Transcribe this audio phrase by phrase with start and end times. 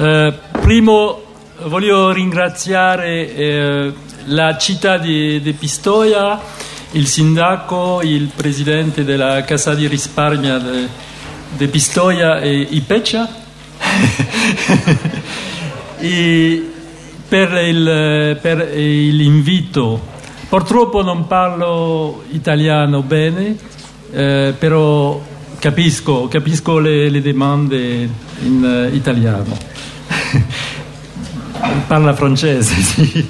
[0.00, 1.22] Eh, primo
[1.62, 3.92] voglio ringraziare eh,
[4.26, 6.38] la città di, di, Pistoia,
[6.92, 10.62] il sindaco, il presidente della Casa di Risparmia
[11.50, 13.28] di Pistoia e Ipecia
[15.98, 16.70] e
[17.26, 20.00] per, il, per l'invito.
[20.48, 23.56] Purtroppo non parlo italiano bene,
[24.12, 25.20] eh, però
[25.58, 28.08] capisco, capisco le, le domande
[28.42, 29.77] in uh, italiano.
[31.88, 33.26] Parla francese, sì.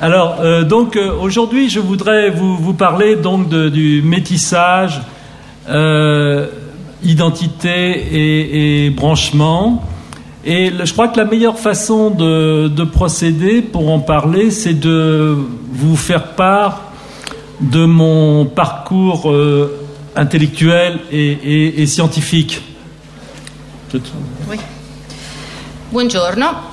[0.00, 5.02] Alors, euh, donc euh, aujourd'hui, je voudrais vous, vous parler donc de, du métissage,
[5.68, 6.46] euh,
[7.02, 9.84] identité et, et, branchement.
[10.44, 15.36] Et je crois que la meilleure façon de, de procéder pour en parler, c'est de
[15.70, 16.92] vous faire part
[17.60, 19.30] de mon parcours
[20.20, 22.60] intellettuel et, et, e scientifique.
[24.46, 24.58] Oui.
[25.88, 26.68] Buongiorno.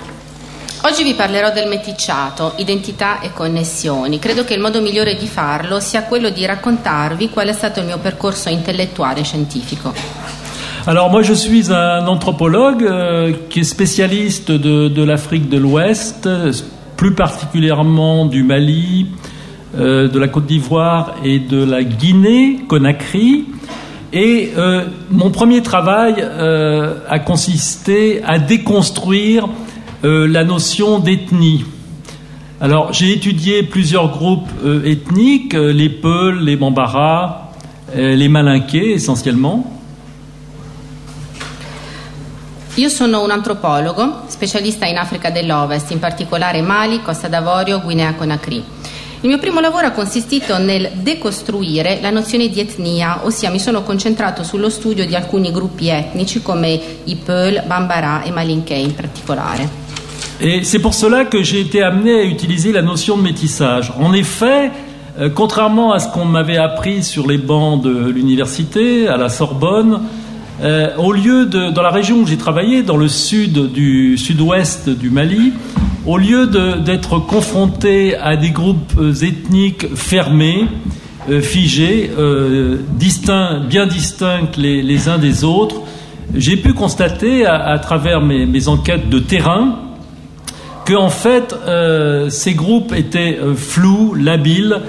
[0.81, 4.19] Oggi vi parlerò del meticciato, identità e connessioni.
[4.19, 7.85] Credo che il modo migliore di farlo sia quello di raccontarvi qual è stato il
[7.87, 9.93] mio percorso intellettuale e scientifico.
[10.85, 16.29] Alors moi je suis un anthropologue euh, qui est spécialiste de, de l'Afrique de l'Ouest,
[16.95, 19.07] plus particulièrement du Mali,
[19.77, 23.45] euh, de la Côte d'Ivoire et de la Guinée, Conakry.
[24.11, 29.47] Et euh, mon premier travail euh, a consisté à déconstruire
[30.03, 31.65] la notion d'ethnie.
[32.61, 34.47] Alors j'ai étudié plusieurs groupes
[34.85, 37.51] ethniques, les Peuls, les Bambara,
[37.95, 39.77] les Malinqués essentiellement.
[42.77, 48.63] Io sono un antropologo, specialista in Africa dell'Ovest, in particolare Mali, Costa d'Avorio, Guinea Conakry.
[49.21, 53.81] Il mio primo lavoro ha consistito nel decostruire la nozione di etnia, ossia mi sono
[53.81, 59.67] concentrato sullo studio di alcuni gruppi etnici come i Peul, Bambara e Malinké in particolare.
[60.39, 63.91] Et c'est pour cela que j'ai été amené à utiliser la notion de métissage.
[63.97, 64.71] En effet,
[65.19, 70.01] euh, contrairement à ce qu'on m'avait appris sur les bancs de l'université, à la Sorbonne,
[70.61, 74.89] euh, au lieu de, dans la région où j'ai travaillé, dans le sud du sud-ouest
[74.89, 75.53] du Mali,
[76.07, 80.65] au lieu d'être confronté à des groupes euh, ethniques fermés,
[81.29, 85.81] euh, figés, euh, distincts, bien distincts les, uns des autres,
[86.33, 89.79] j'ai pu constater à, travers mes, enquêtes de terrain
[90.85, 91.55] que en fait
[92.29, 94.81] ces groupes étaient flous, labiles,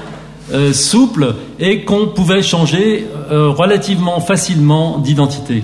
[0.73, 5.62] souples et qu'on pouvait changer relativement facilement d'identité.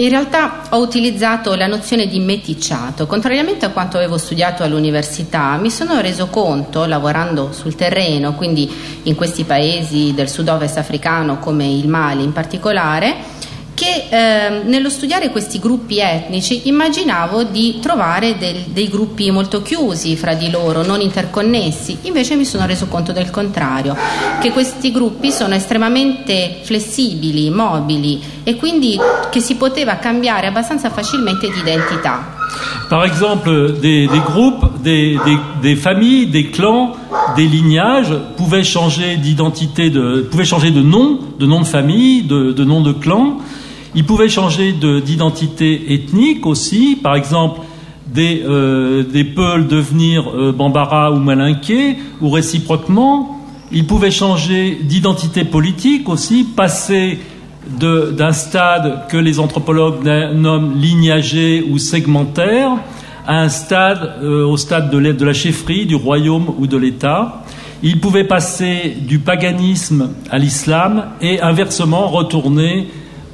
[0.00, 3.06] In realtà ho utilizzato la nozione di meticciato.
[3.06, 8.66] Contrariamente a quanto avevo studiato all'università, mi sono reso conto, lavorando sul terreno, quindi
[9.02, 13.14] in questi paesi del sud-ovest africano come il Mali in particolare,
[13.80, 20.16] che eh, nello studiare questi gruppi etnici immaginavo di trovare del, dei gruppi molto chiusi
[20.16, 23.96] fra di loro, non interconnessi, invece mi sono reso conto del contrario,
[24.38, 28.98] che questi gruppi sono estremamente flessibili, mobili e quindi
[29.30, 32.36] che si poteva cambiare abbastanza facilmente di identità.
[32.90, 36.96] Par exemple, des, des groupes, des, des, des, familles, des clans,
[37.34, 42.52] des lignages pouvaient changer d'identité, de, pouvaient changer de nom, de nom de famille, de,
[42.52, 43.38] de nom de clan.
[43.94, 47.60] Ils pouvaient changer d'identité ethnique aussi, par exemple
[48.06, 53.40] des, euh, Peuls devenir euh, Bambara ou Malinqué, ou réciproquement.
[53.72, 57.18] Ils pouvaient changer d'identité politique aussi, passer
[57.78, 60.02] d'un stade que les anthropologues
[60.34, 62.70] nomment lignagé ou segmentaire
[63.26, 67.44] à un stade, euh, au stade de, de la chefferie, du royaume ou de l'État.
[67.82, 72.88] Ils pouvaient passer du paganisme à l'islam et inversement retourner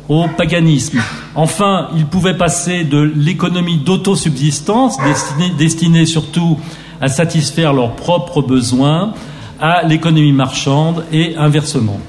[0.08, 1.00] au paganisme.
[1.34, 6.58] Enfin, ils pouvaient passer de l'économie d'autosubsistance, destinée, destinée surtout
[7.00, 9.12] à satisfaire leurs propres besoins,
[9.60, 12.00] à l'économie marchande et inversement.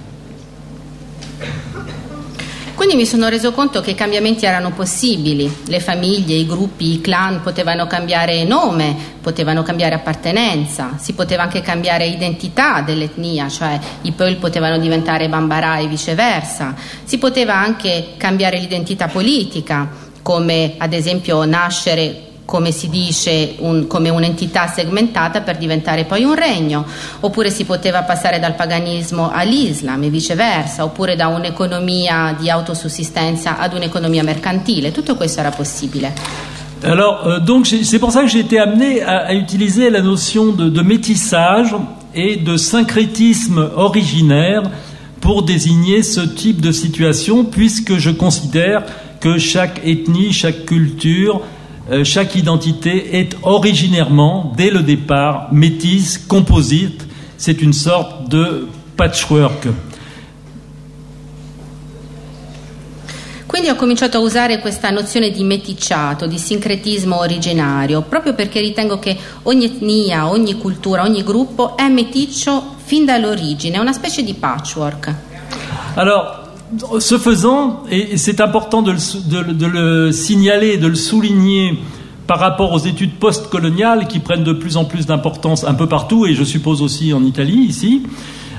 [2.78, 7.02] Quindi mi sono reso conto che i cambiamenti erano possibili, le famiglie, i gruppi, i
[7.02, 14.12] clan potevano cambiare nome, potevano cambiare appartenenza, si poteva anche cambiare identità dell'etnia, cioè i
[14.12, 19.90] Peul potevano diventare Bambara e viceversa, si poteva anche cambiare l'identità politica,
[20.22, 26.34] come ad esempio nascere come si dice, un, come un'entità segmentata per diventare poi un
[26.34, 26.86] regno,
[27.20, 33.74] oppure si poteva passare dal paganismo all'Islam e viceversa, oppure da un'economia di autosussistenza ad
[33.74, 36.14] un'economia mercantile, tutto questo era possibile.
[36.84, 40.54] Alors, euh, donc, c'est pour ça que j'ai été amené à, à, utiliser la notion
[40.54, 41.76] de, de métissage
[42.16, 44.64] et de syncrétisme originaire
[45.20, 48.86] pour désigner ce type de situation, puisque je considère
[49.20, 51.42] que chaque ethnie, chaque culture,
[51.92, 57.06] euh, chaque identité est originairement, dès le départ, métisse, composite.
[57.38, 59.68] C'est une sorte de patchwork.
[63.46, 69.00] Quindi ho cominciato a usare questa nozione di meticciato, di sincretismo originario, proprio perché ritengo
[69.00, 74.34] che ogni etnia, ogni cultura, ogni gruppo è meticcio fin dall'origine, è una specie di
[74.34, 75.16] patchwork.
[75.96, 76.37] Alors,
[77.00, 81.78] ce faisant, et c'est important de le, signaler, de le souligner
[82.26, 86.26] par rapport aux études postcoloniales qui prennent de plus en plus d'importance un peu partout,
[86.26, 88.04] et je suppose aussi en Italie, ici.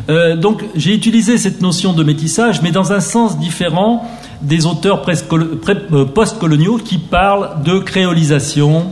[0.09, 4.09] Euh, donc j'ai utilisé cette notion de métissage, mais dans un sens différent
[4.41, 8.87] des auteurs euh, postcoloniaux qui parlent de créolisation,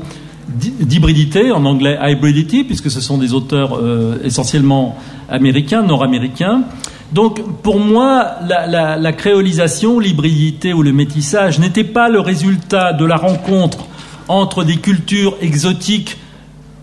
[0.48, 4.96] d'hybridité, en anglais hybridity, puisque ce sont des auteurs euh, essentiellement
[5.28, 6.64] américains, nord-américains.
[7.12, 13.16] Donc, pour moi, la, créolisation, l'hybridité ou le métissage n'était pas le résultat de la
[13.16, 13.86] rencontre
[14.28, 16.18] entre des cultures exotiques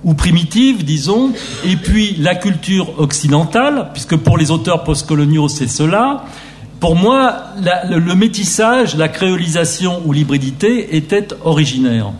[0.03, 1.31] ou primitives, disons,
[1.65, 6.25] et puis la culture occidentale, puisque pour les auteurs postcoloniaux, c'est cela.
[6.79, 7.35] Pour moi,
[7.89, 12.11] le, le métissage, la créolisation ou l'hybridité étaient originaires.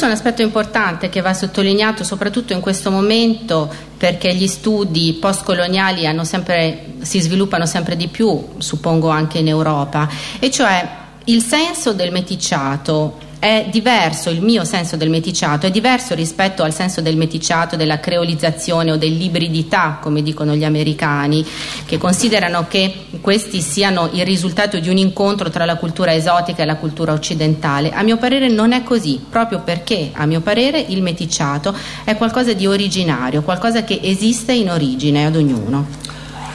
[0.00, 5.12] Questo è un aspetto importante che va sottolineato soprattutto in questo momento perché gli studi
[5.20, 10.08] postcoloniali sempre, si sviluppano sempre di più, suppongo anche in Europa,
[10.38, 10.88] e cioè
[11.24, 16.74] il senso del meticciato è diverso, il mio senso del meticciato è diverso rispetto al
[16.74, 21.44] senso del meticciato, della creolizzazione o dell'ibridità, come dicono gli americani,
[21.86, 26.66] che considerano che questi siano il risultato di un incontro tra la cultura esotica e
[26.66, 27.90] la cultura occidentale.
[27.92, 32.52] A mio parere non è così, proprio perché a mio parere il meticciato è qualcosa
[32.52, 35.86] di originario, qualcosa che esiste in origine ad ognuno.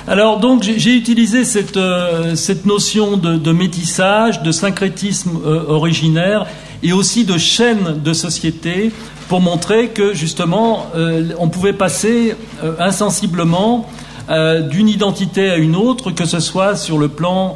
[0.08, 6.46] Alors donc j'ai utilisé cette, euh, cette notion de, de, métissage, de syncrétisme euh, originaire
[6.84, 8.92] et aussi de chaîne de société
[9.28, 13.90] pour montrer que justement euh, on pouvait passer euh, insensiblement
[14.30, 17.56] euh, d'une identité à une autre, que ce soit sur le plan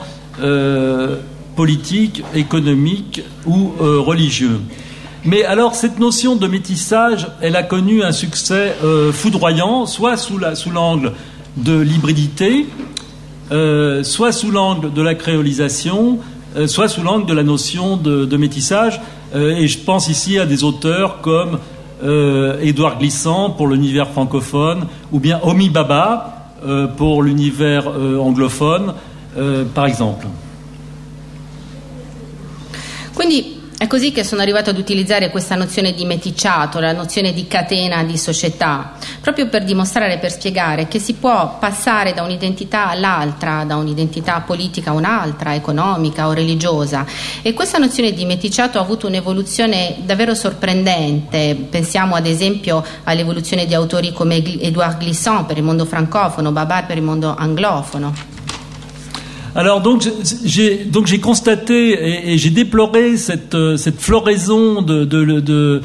[1.58, 4.62] politique, économique ou religieux.
[5.26, 8.74] Mais alors cette notion de métissage, elle a connu un succès
[9.12, 10.40] foudroyant, soit sous
[10.72, 11.12] l'angle
[11.58, 12.68] de l'hybridité,
[13.50, 16.20] soit sous l'angle de la créolisation,
[16.68, 19.00] soit sous l'angle de la notion de, métissage.
[19.36, 21.60] Euh, et je pense ici à des auteurs comme
[22.04, 28.94] euh, Édouard Glissant pour l'univers francophone, ou bien Omi Baba euh, pour l'univers anglophone,
[29.74, 30.28] par exemple.
[33.80, 38.04] È così che sono arrivato ad utilizzare questa nozione di meticciato, la nozione di catena
[38.04, 38.92] di società,
[39.22, 44.90] proprio per dimostrare, per spiegare che si può passare da un'identità all'altra, da un'identità politica
[44.90, 47.06] a un'altra, economica o religiosa.
[47.42, 51.56] E questa nozione di meticciato ha avuto un'evoluzione davvero sorprendente.
[51.70, 56.98] Pensiamo ad esempio all'evoluzione di autori come Edouard Glissant per il mondo francofono, Babar per
[56.98, 58.39] il mondo anglofono.
[59.60, 60.08] Alors donc
[60.46, 65.82] j'ai donc j'ai constaté et, j'ai déploré cette euh, cette floraison de de,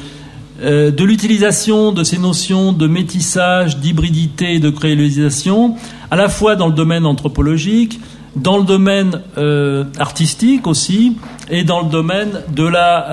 [0.63, 5.75] euh, de l'utilisation de ces notions de métissage, d'hybridité et de créolisation,
[6.09, 7.99] à la fois dans le domaine anthropologique,
[8.37, 11.17] dans le domaine euh, artistique aussi,
[11.51, 13.09] et dans le domaine de la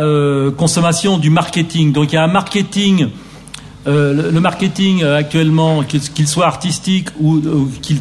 [0.56, 1.90] consommation du marketing.
[1.90, 3.08] Donc il y a un marketing,
[3.84, 7.40] le, marketing actuellement, qu'il soit artistique ou,
[7.82, 7.98] qu'il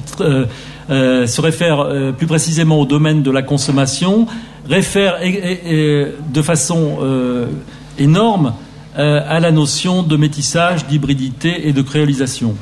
[0.89, 4.27] se réfère euh, plus précisément au domaine de la consommation,
[4.69, 7.47] réfère de façon euh,
[7.97, 8.53] énorme
[8.95, 12.55] à la notion de métissage, d'hybridité et de créolisation.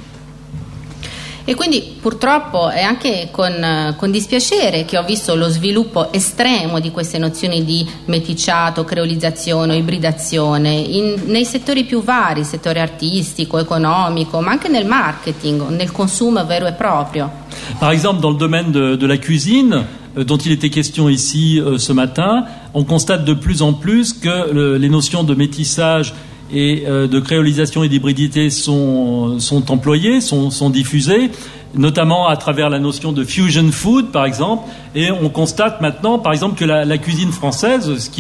[1.49, 6.91] E quindi purtroppo è anche con, con, dispiacere che ho visto lo sviluppo estremo di
[6.91, 14.51] queste nozioni di meticciato, creolizzazione, ibridazione in, nei settori più vari, settore artistico, economico, ma
[14.51, 17.31] anche nel marketing, nel consumo vero e proprio.
[17.79, 19.87] Par exemple, dans le domaine de, de la cuisine,
[20.17, 24.13] euh, dont il était question ici euh, ce matin, on constate de plus en plus
[24.13, 26.13] que le, les notions de métissage
[26.51, 31.29] et euh, de créolisation et d'hybridité sont, sont employés, sont, sont, diffusés,
[31.75, 34.67] notamment à travers la notion de fusion food, par exemple.
[34.95, 38.11] Et on constate maintenant, par exemple, que la, cuisine française,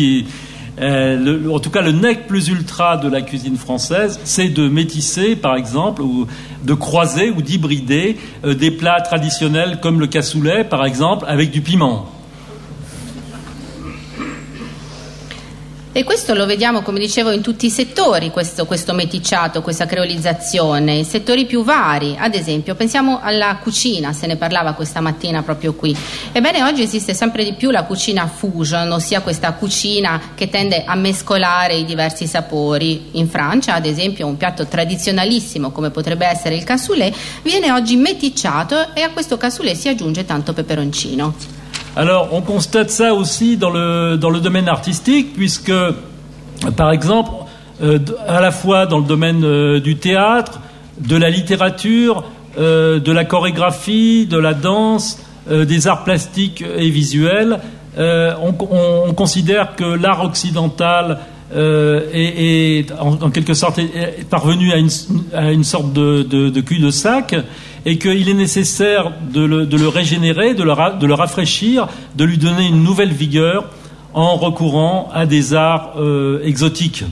[0.81, 5.35] euh, en tout cas le nec plus ultra de la cuisine française, c'est de métisser,
[5.35, 6.27] par exemple, ou
[6.63, 11.61] de croiser ou d'hybrider euh, des plats traditionnels comme le cassoulet, par exemple, avec du
[11.61, 12.05] piment.
[15.99, 21.03] E questo lo vediamo, come dicevo, in tutti i settori, questo, questo meticciato, questa creolizzazione,
[21.03, 22.15] settori più vari.
[22.17, 25.93] Ad esempio, pensiamo alla cucina, se ne parlava questa mattina proprio qui.
[26.31, 30.95] Ebbene, oggi esiste sempre di più la cucina fusion, ossia questa cucina che tende a
[30.95, 33.09] mescolare i diversi sapori.
[33.17, 38.95] In Francia, ad esempio, un piatto tradizionalissimo come potrebbe essere il cassoulet viene oggi meticciato
[38.95, 41.58] e a questo cassoulet si aggiunge tanto peperoncino.
[41.95, 45.73] Alors, on constate ça aussi dans le, domaine artistique, puisque,
[46.75, 47.31] par exemple,
[47.81, 50.59] euh, à la fois dans le domaine euh, du théâtre,
[50.99, 52.23] de la littérature,
[52.57, 55.19] euh, de la chorégraphie, de la danse,
[55.49, 57.59] des arts plastiques et visuels,
[57.97, 61.21] on, on, considère que l'art occidental
[61.55, 63.79] est, en, quelque sorte
[64.29, 64.77] parvenu à
[65.49, 67.35] une, sorte de, de, de, cul de sac
[67.85, 72.67] et qu'il est nécessaire de le, régénérer, de le, de le, rafraîchir, de lui donner
[72.67, 73.65] une nouvelle vigueur
[74.13, 77.03] en recourant à des arts euh, exotiques.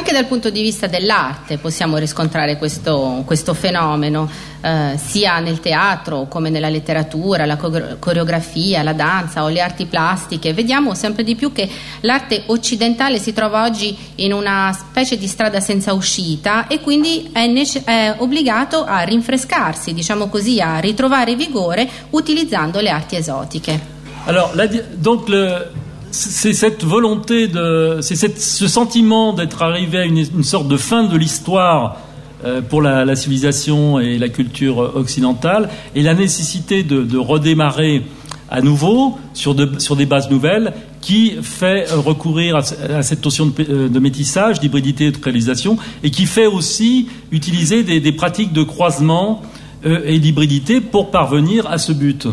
[0.00, 4.30] Anche dal punto di vista dell'arte possiamo riscontrare questo, questo fenomeno,
[4.62, 10.54] eh, sia nel teatro come nella letteratura, la coreografia, la danza o le arti plastiche.
[10.54, 11.68] Vediamo sempre di più che
[12.00, 17.46] l'arte occidentale si trova oggi in una specie di strada senza uscita e quindi è,
[17.46, 23.78] nece- è obbligato a rinfrescarsi, diciamo così, a ritrovare vigore utilizzando le arti esotiche.
[24.24, 30.68] Alors, la, donc le, c'est cette volonté de, ce sentiment d'être arrivé à une, sorte
[30.68, 31.98] de fin de l'histoire
[32.44, 38.02] euh, pour la, civilisation et la culture occidentale, et la nécessité de, redémarrer
[38.50, 44.60] à nouveau sur, des bases nouvelles qui fait recourir à, cette notion de, euh, métissage,
[44.60, 49.42] d'hybridité et de réalisation, et qui fait aussi utiliser des, pratiques de croisement
[49.86, 52.26] euh, et d'hybridité pour parvenir à ce but.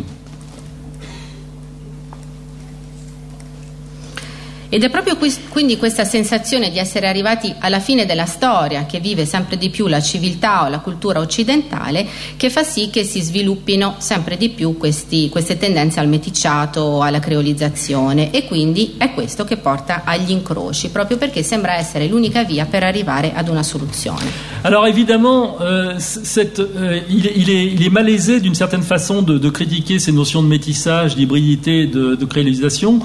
[4.70, 5.18] Ed è proprio
[5.50, 9.88] quindi questa sensazione di essere arrivati alla fine della storia, che vive sempre di più
[9.88, 12.06] la civiltà o la cultura occidentale,
[12.36, 17.20] che fa sì che si sviluppino sempre di più questi, queste tendenze al meticciato alla
[17.20, 22.66] creolizzazione e quindi è questo che porta agli incroci, proprio perché sembra essere l'unica via
[22.66, 24.26] per arrivare ad una soluzione.
[24.64, 29.50] Alors évidemment, euh, euh, il, il, est, il, est, malaisé d'une certaine façon de, de,
[29.50, 33.00] critiquer ces notions de métissage, d'hybridité, de, de créolisation.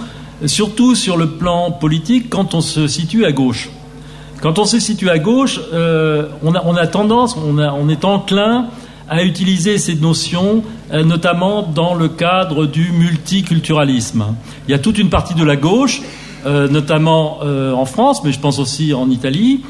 [0.47, 3.71] Surtout sur le plan politique quand on se situe à gauche.
[4.41, 8.67] Quand on se situe à gauche, euh, on, a, tendance, on, est enclin
[9.09, 14.35] à utiliser ces notions, euh, notamment dans le cadre du multiculturalisme.
[14.67, 16.03] Il y a toute une partie de la gauche,
[16.45, 19.61] euh, notamment en France, mais je pense aussi en Italie,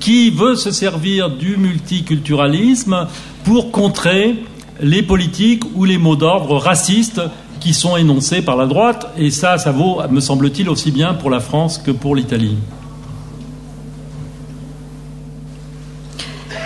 [0.00, 3.06] qui veut se servir du multiculturalisme
[3.44, 4.36] pour contrer
[4.80, 7.20] les politiques ou les mots d'ordre racistes
[7.64, 11.30] qui sont énoncés par la droite, et ça, ça vaut, me semble-t-il, aussi bien pour
[11.30, 12.58] la France que pour l'Italie.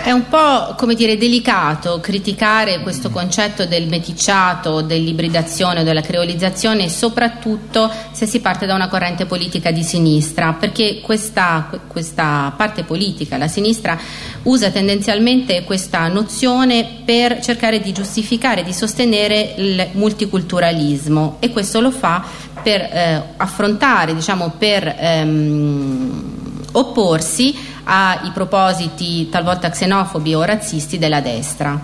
[0.09, 7.91] È un po' come dire delicato criticare questo concetto del meticciato, dell'ibridazione, della creolizzazione, soprattutto
[8.11, 13.47] se si parte da una corrente politica di sinistra, perché questa, questa parte politica, la
[13.47, 13.99] sinistra,
[14.45, 21.91] usa tendenzialmente questa nozione per cercare di giustificare, di sostenere il multiculturalismo e questo lo
[21.91, 22.25] fa
[22.63, 26.37] per eh, affrontare, diciamo, per ehm,
[26.71, 31.79] opporsi ai propositi talvolta xenofobi o razzisti della destra.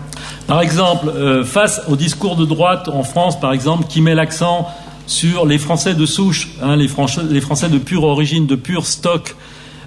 [0.46, 4.68] Par exemple, euh, face au discours de droite en France, par exemple, qui met l'accent
[5.08, 9.36] sur les Français de souche, hein, les, Français, de pure origine, de pur stock,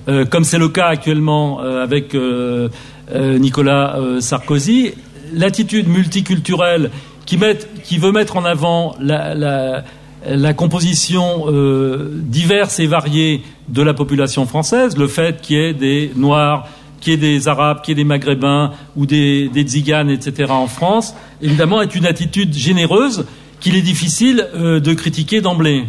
[0.09, 2.17] euh, comme c'est le cas actuellement euh, avec
[3.15, 4.93] Nicolas Sarkozy,
[5.33, 6.91] l'attitude multiculturelle
[7.25, 7.37] qui,
[7.99, 9.83] veut mettre en avant la,
[10.27, 15.75] la composition euh, diverse et variée de la population française, le fait qu'il y ait
[15.75, 16.69] des Noirs,
[17.01, 20.51] qu'il y ait des Arabes, qu'il y ait des Maghrébins ou des, Tziganes, etc.
[20.51, 23.27] en France, évidemment est une attitude généreuse
[23.61, 25.85] qu'il est difficile euh, de critiquer d'emblée.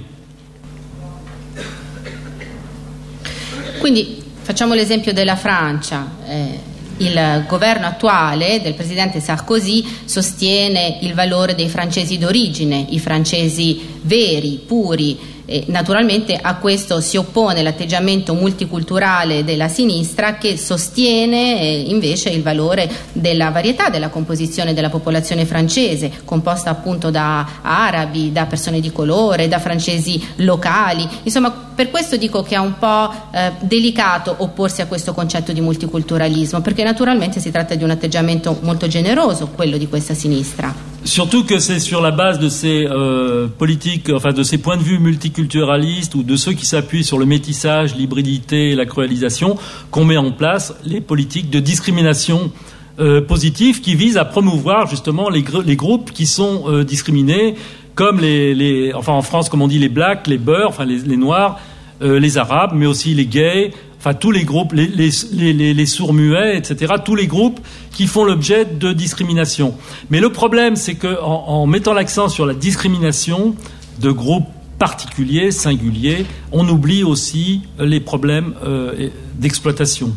[3.79, 6.05] Quindi facciamo l'esempio della Francia.
[6.27, 6.68] Eh,
[6.99, 14.61] il governo attuale del presidente Sarkozy sostiene il valore dei francesi d'origine, i francesi veri,
[14.65, 22.29] puri, e naturalmente a questo si oppone l'atteggiamento multiculturale della sinistra che sostiene eh, invece
[22.29, 28.79] il valore della varietà della composizione della popolazione francese, composta appunto da arabi, da persone
[28.79, 31.07] di colore, da francesi locali.
[31.23, 35.61] Insomma, per questo dico che è un po' eh, delicato opporsi a questo concetto di
[35.61, 40.98] multiculturalismo, perché naturalmente si tratta di un atteggiamento molto generoso, quello di questa sinistra.
[41.05, 44.83] Surtout que c'est sur la base de ces euh, politiques, enfin de ces points de
[44.83, 49.57] vue multiculturalistes ou de ceux qui s'appuient sur le métissage, l'hybridité et la cruelisation
[49.91, 52.51] qu'on met en place les politiques de discrimination
[52.99, 55.41] euh, positive qui visent à promouvoir justement les,
[55.75, 57.55] groupes qui sont euh, discriminés,
[57.95, 61.59] comme les, enfin en France comme on dit les blacks, les beurs, enfin les, noirs,
[62.01, 66.93] les arabes, mais aussi les gays, enfin tous les groupes, les, les sourds muets, etc.,
[67.03, 67.59] tous les groupes
[67.91, 69.75] qui font l'objet de discrimination.
[70.09, 73.55] Mais le problème, c'est qu'en en, mettant l'accent sur la discrimination
[73.99, 80.13] de groupes particuliers, singuliers, on oublie aussi les problèmes euh, d'exploitation.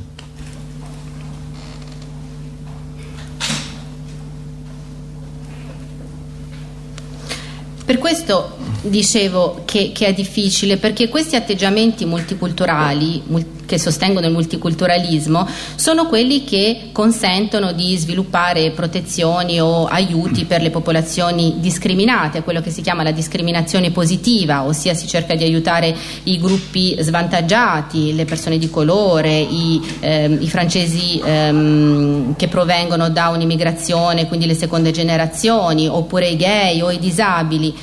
[7.85, 8.49] Per questo
[8.83, 13.23] dicevo che, che, è difficile, perché questi atteggiamenti multiculturali,
[13.65, 20.71] che sostengono il multiculturalismo sono quelli che consentono di sviluppare protezioni o aiuti per le
[20.71, 26.39] popolazioni discriminate, quello che si chiama la discriminazione positiva, ossia si cerca di aiutare i
[26.39, 34.27] gruppi svantaggiati, le persone di colore, i, ehm, i francesi ehm, che provengono da un'immigrazione,
[34.27, 37.75] quindi le seconde generazioni, oppure i gay o i disabili.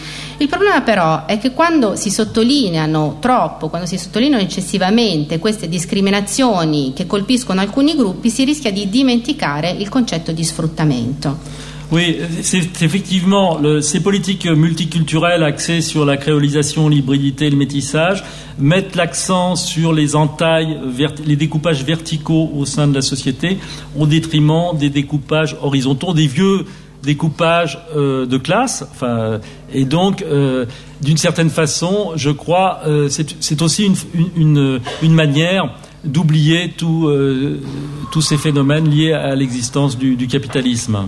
[0.42, 6.94] Il problema però è che quando si sottolineano troppo, quando si sottolineano eccessivamente queste discriminazioni
[6.96, 11.68] che colpiscono alcuni gruppi, si rischia di dimenticare il concetto di sfruttamento.
[11.92, 18.24] Oui, c'est effectivement le, ces politiques multiculturelles axées sur la créolisation, l'hybridité et le métissage
[18.60, 20.80] mettent l'accent sur les entailles,
[21.26, 23.58] les découpages verticaux au sein de la société
[23.98, 26.66] au détriment des découpages horizontaux, des vieux
[27.04, 28.86] découpage euh, de classe.
[29.74, 30.66] Et donc, euh,
[31.02, 33.92] d'une certaine façon, je crois, euh, c'est aussi
[34.36, 41.08] une, manière d'oublier tous ces phénomènes liés à l'existence du capitalisme.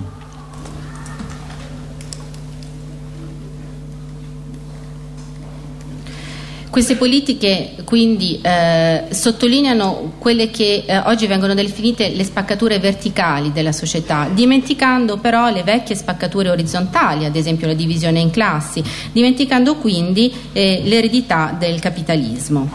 [6.71, 13.73] Queste politiche quindi eh, sottolineano quelle che eh, oggi vengono definite le spaccature verticali della
[13.73, 20.33] società, dimenticando però le vecchie spaccature orizzontali, ad esempio la divisione in classi, dimenticando quindi
[20.53, 22.69] eh, l'eredità del capitalismo.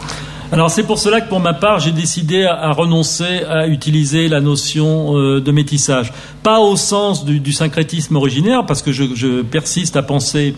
[0.51, 4.39] Alors c'est pour cela que pour ma part j'ai décidé à, renoncer à utiliser la
[4.39, 9.41] notion euh, de métissage, pas au sens du, du syncrétisme originaire, parce que je, je
[9.41, 10.53] persiste à penser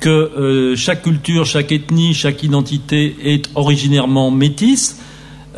[0.00, 5.00] que euh, chaque culture, chaque ethnie, chaque identité est originairement métisse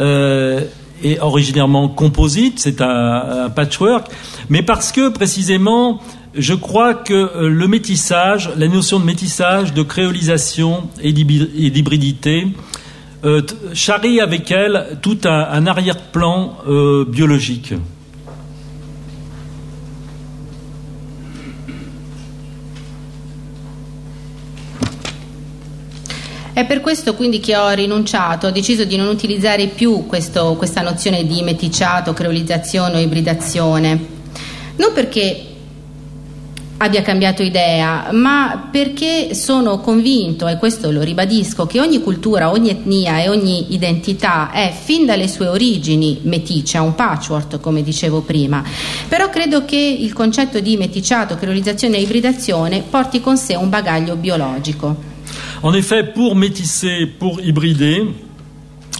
[0.01, 0.63] euh,
[1.03, 4.09] et originairement composite, c'est un, patchwork,
[4.49, 6.01] mais parce que précisément,
[6.35, 12.49] je crois que euh, le métissage, la notion de métissage, de créolisation et d'hybridité,
[13.75, 16.57] charrie avec elle tout un arrière-plan
[17.09, 17.75] biologique.
[26.59, 30.81] È per questo quindi che ho rinunciato, ho deciso di non utilizzare più questo, questa
[30.81, 34.07] nozione di meticciato, creolizzazione o ibridazione.
[34.75, 35.41] Non perché
[36.79, 42.71] abbia cambiato idea, ma perché sono convinto, e questo lo ribadisco, che ogni cultura, ogni
[42.71, 48.65] etnia e ogni identità è fin dalle sue origini meticcia, un patchwork come dicevo prima.
[49.07, 54.17] Però credo che il concetto di meticciato, creolizzazione e ibridazione porti con sé un bagaglio
[54.17, 55.18] biologico.
[55.63, 58.05] En effet, pour métisser, pour hybrider,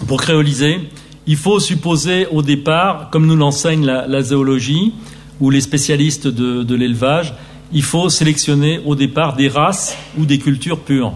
[0.07, 0.89] pour créoliser,
[1.25, 4.93] il faut supposer au départ, comme nous l'enseigne la, zoologie
[5.39, 7.33] ou les spécialistes de, l'élevage,
[7.71, 11.13] il faut sélectionner au départ des races ou des cultures pures.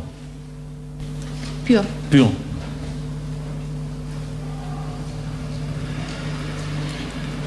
[1.65, 1.83] Pures.
[2.09, 2.31] Pures.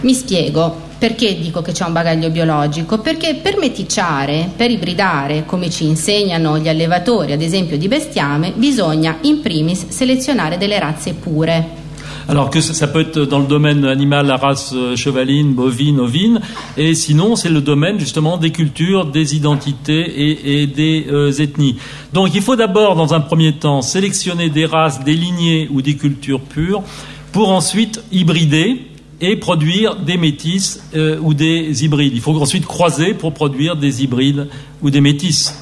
[0.03, 0.86] Mi spiego.
[1.07, 2.99] Perché dico che c'è un bagaglio biologico?
[2.99, 9.19] Perché per meticciare, per ibridare, come ci insegnano gli allevatori, ad esempio di bestiame, bisogna
[9.21, 11.65] in primis selezionare delle razze pure.
[12.27, 16.41] Alors que ça peut être dans le domaine animal, la race euh, chevaline, bovine, ovine,
[16.77, 21.77] et sinon c'est le domaine justement des cultures, des identités et, et des euh, ethnies.
[22.13, 25.95] Donc il faut d'abord, dans un premier temps, sélectionner des races, des lignées ou des
[25.95, 26.83] cultures pures,
[27.31, 28.86] pour ensuite hybrider
[29.21, 32.15] et produire des métis euh, ou des hybrides.
[32.15, 34.49] Il faut ensuite croiser pour produire des hybrides
[34.83, 35.55] ou des métis.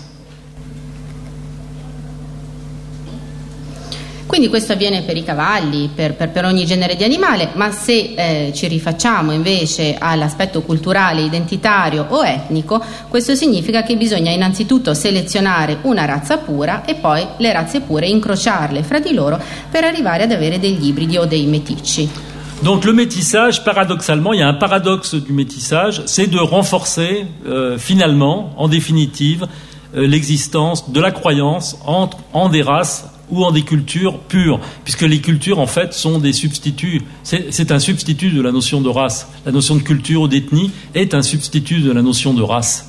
[4.35, 8.15] Quindi questo avviene per i cavalli, per, per, per ogni genere di animale, ma se
[8.17, 15.79] eh, ci rifacciamo invece all'aspetto culturale, identitario o etnico, questo significa che bisogna innanzitutto selezionare
[15.83, 19.41] una razza pura e poi le razze pure incrociarle fra di loro
[19.71, 22.34] per arrivare ad avere degli ibridi o dei meticci.
[22.65, 27.77] Donc le métissage, paradoxalement, il y a un paradoxe du métissage, c'est de renforcer euh,
[27.77, 29.47] finalement, en définitive,
[29.95, 35.03] euh, l'existence de la croyance entre, en des races ou en des cultures pures, puisque
[35.03, 37.03] les cultures, en fait, sont des substituts.
[37.23, 39.29] C'est un substitut de la notion de race.
[39.45, 42.89] La notion de culture ou d'ethnie est un substitut de la notion de race,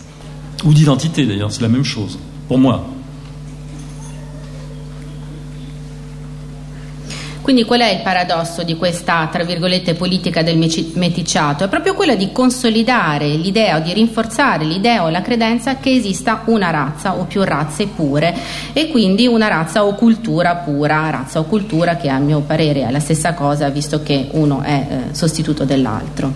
[0.64, 2.95] ou d'identité d'ailleurs, c'est la même chose, pour moi.
[7.46, 11.64] Quindi qual è il paradosso di questa, tra virgolette, politica del meticciato?
[11.64, 16.42] È proprio quello di consolidare l'idea o di rinforzare l'idea o la credenza che esista
[16.46, 18.36] una razza o più razze pure
[18.74, 22.90] e quindi una razza o cultura pura, razza o cultura che a mio parere è
[22.90, 26.34] la stessa cosa visto che uno è eh, sostituto dell'altro.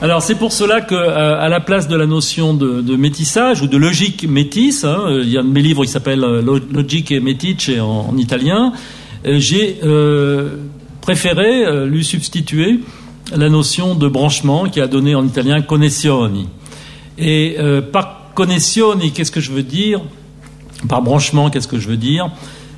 [0.00, 3.60] Alors c'est pour cela que euh, à la place de la notion de, de métissage
[3.62, 6.60] ou de logique métisse, hein, il y a un de mes livres qui s'appelle euh,
[6.70, 10.56] Logique et Métiche en, en italien, Euh, j'ai euh,
[11.00, 12.80] préféré euh, lui substituer
[13.34, 16.48] la notion de branchement qui a donné en italien connessioni.
[17.18, 17.56] Et
[17.92, 20.00] par connessioni, qu'est-ce que je veux dire?
[20.88, 22.30] Par branchement, qu'est-ce que je veux dire?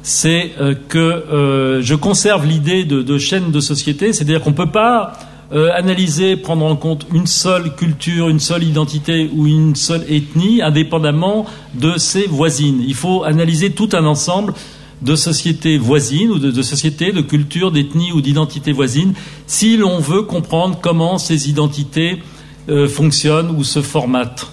[0.03, 0.50] C'est
[0.88, 5.12] que je conserve l'idée de, chaîne de société, c'est-à-dire qu'on ne peut pas
[5.53, 11.46] analyser, prendre en compte une seule culture, une seule identité ou une seule ethnie, indépendamment
[11.74, 12.83] de ses voisines.
[12.85, 14.55] Il faut analyser tout un ensemble
[15.02, 19.14] de sociétés voisines ou de, sociétés, de cultures, d'ethnies ou d'identités voisines,
[19.46, 22.22] si l'on veut comprendre comment ces identités
[22.68, 24.50] euh, fonctionnent ou se formatent.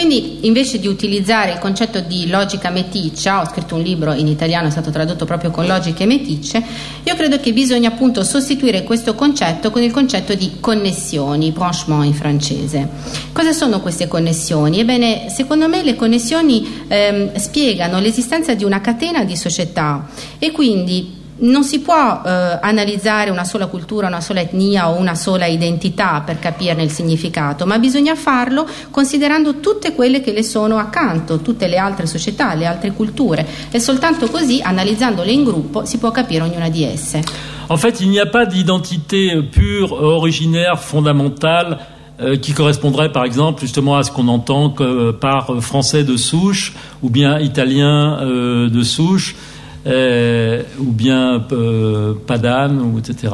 [0.00, 4.68] Quindi invece di utilizzare il concetto di logica meticcia, ho scritto un libro in italiano,
[4.68, 6.64] è stato tradotto proprio con logiche meticce,
[7.02, 12.14] io credo che bisogna appunto sostituire questo concetto con il concetto di connessioni, branchement in
[12.14, 12.88] francese.
[13.34, 14.80] Cosa sono queste connessioni?
[14.80, 20.08] Ebbene, secondo me le connessioni ehm, spiegano l'esistenza di una catena di società
[20.38, 25.14] e quindi non si può eh, analizzare una sola cultura, una sola etnia o una
[25.14, 30.78] sola identità per capirne il significato, ma bisogna farlo considerando tutte quelle che le sono
[30.78, 35.98] accanto, tutte le altre società, le altre culture e soltanto così, analizzandole in gruppo, si
[35.98, 37.22] può capire ognuna di esse.
[37.68, 41.78] En fait, il n'y a pas d'identité pure, originaire, fondamentale
[42.20, 46.74] euh, qui correspondrait par exemple justement à ce qu'on entend que, par français de souche
[47.00, 49.36] ou bien italien euh, de souche.
[49.86, 53.32] Euh, ou bien euh, Padane, etc.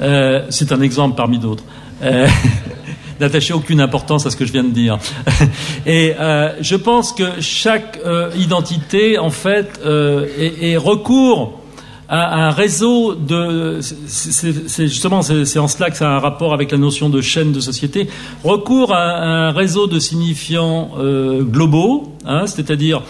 [0.00, 1.64] Euh, c'est un exemple parmi d'autres.
[3.20, 4.98] N'attachez aucune importance à ce que je viens de dire.
[5.86, 6.14] Et
[6.60, 8.00] je pense que chaque
[8.36, 11.60] identité, en fait, est, recours
[12.08, 13.78] à un réseau de.
[13.80, 17.52] C'est justement c'est en cela que ça a un rapport avec la notion de chaîne
[17.52, 18.08] de société.
[18.42, 23.02] Recours à, un réseau de signifiants globaux, hein, c'est-à-dire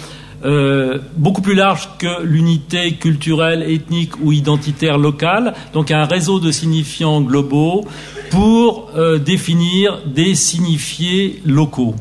[0.44, 6.50] euh, beaucoup plus large que l'unité culturelle, ethnique ou identitaire locale, donc un réseau de
[6.50, 7.85] signifiants globaux
[8.30, 11.94] pour euh, définir des signifiés locaux.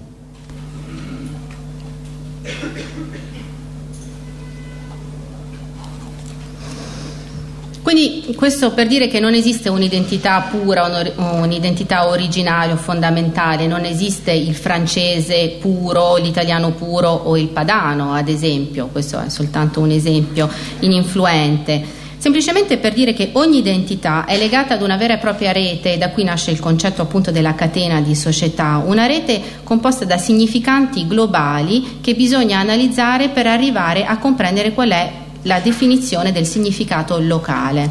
[7.93, 14.32] Quindi questo per dire che non esiste un'identità pura, un'identità originaria o fondamentale, non esiste
[14.32, 20.49] il francese puro, l'italiano puro o il padano, ad esempio, questo è soltanto un esempio
[20.79, 21.84] ininfluente.
[22.17, 26.10] Semplicemente per dire che ogni identità è legata ad una vera e propria rete, da
[26.10, 31.99] qui nasce il concetto appunto della catena di società, una rete composta da significanti globali
[32.01, 37.89] che bisogna analizzare per arrivare a comprendere qual è la définition del significato locale.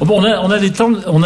[0.00, 0.58] Bon, on, a,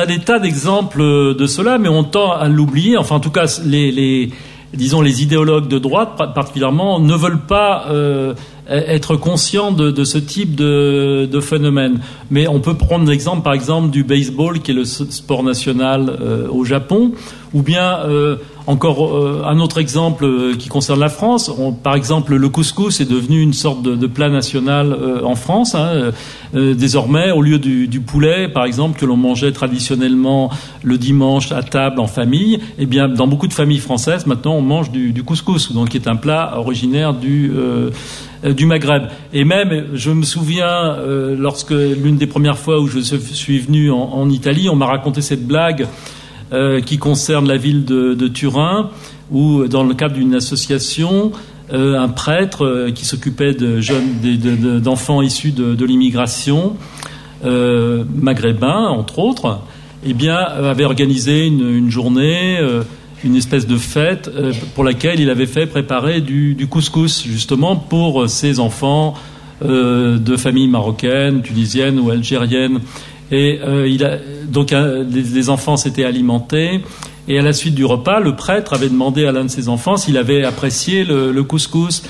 [0.06, 2.96] des tas, d'exemples de cela, mais on tend à l'oublier.
[2.96, 4.30] Enfin, en tout cas, les,
[4.74, 8.34] disons les idéologues de droite, particulièrement, ne veulent pas euh,
[8.68, 12.00] être conscients de, ce type de, de, phénomène.
[12.30, 16.48] Mais on peut prendre l'exemple, par exemple, du baseball, qui est le sport national euh,
[16.48, 17.12] au Japon,
[17.54, 18.36] ou bien euh,
[18.66, 21.50] encore euh, un autre exemple euh, qui concerne la France.
[21.82, 25.74] par exemple, le couscous est devenu une sorte de, plat national euh, en France.
[25.74, 26.10] Hein,
[26.52, 30.50] désormais, au lieu du, poulet, par exemple, que l'on mangeait traditionnellement
[30.82, 34.60] le dimanche à table en famille, eh bien, dans beaucoup de familles françaises, maintenant, on
[34.60, 37.52] mange du, couscous, donc qui est un plat originaire du
[38.44, 39.04] du Maghreb.
[39.32, 40.96] Et même, je me souviens,
[41.38, 45.46] lorsque l'une des premières fois où je suis venu en Italie, on m'a raconté cette
[45.46, 45.86] blague
[46.52, 48.90] euh, qui concerne la ville de, Turin,
[49.30, 51.32] où dans le cadre d'une association,
[51.72, 56.76] euh, un prêtre euh, qui s'occupait d'enfants issus de, l'immigration
[57.42, 59.60] maghrébin, entre autres,
[60.04, 62.60] eh bien, avait organisé une, journée,
[63.24, 64.30] une espèce de fête
[64.74, 69.14] pour laquelle il avait fait préparer du, du couscous, justement pour ses enfants
[69.60, 72.78] de familles marocaines, tunisiennes ou algériennes
[73.32, 76.82] Et il a, donc les, enfants s'étaient alimentés.
[77.28, 79.96] Et à la suite du repas, le prêtre avait demandé à l'un de ses enfants
[79.96, 82.02] s'il avait apprécié le couscous.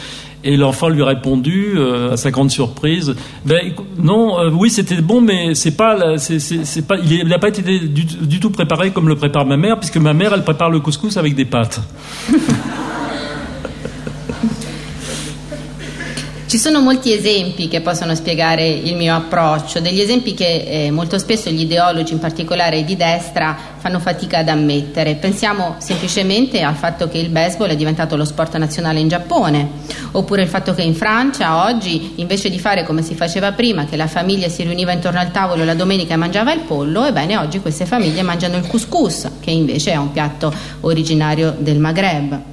[0.45, 3.15] Et l'enfant lui a répondu, euh, à sa grande surprise,
[3.47, 7.63] ben non, euh, oui c'était bon, mais c'est pas, c'est, pas, il n'a pas été
[7.79, 11.17] du, tout préparé comme le prépare ma mère, puisque ma mère elle prépare le couscous
[11.17, 11.81] avec des pâtes.
[16.53, 21.17] Ci sono molti esempi che possono spiegare il mio approccio, degli esempi che eh, molto
[21.17, 25.15] spesso gli ideologi, in particolare di destra, fanno fatica ad ammettere.
[25.15, 29.67] Pensiamo semplicemente al fatto che il baseball è diventato lo sport nazionale in Giappone,
[30.11, 33.97] oppure il fatto che in Francia oggi, invece di fare come si faceva prima, che
[33.97, 37.61] la famiglia si riuniva intorno al tavolo la domenica e mangiava il pollo, ebbene oggi
[37.61, 42.52] queste famiglie mangiano il couscous, che invece è un piatto originario del Maghreb.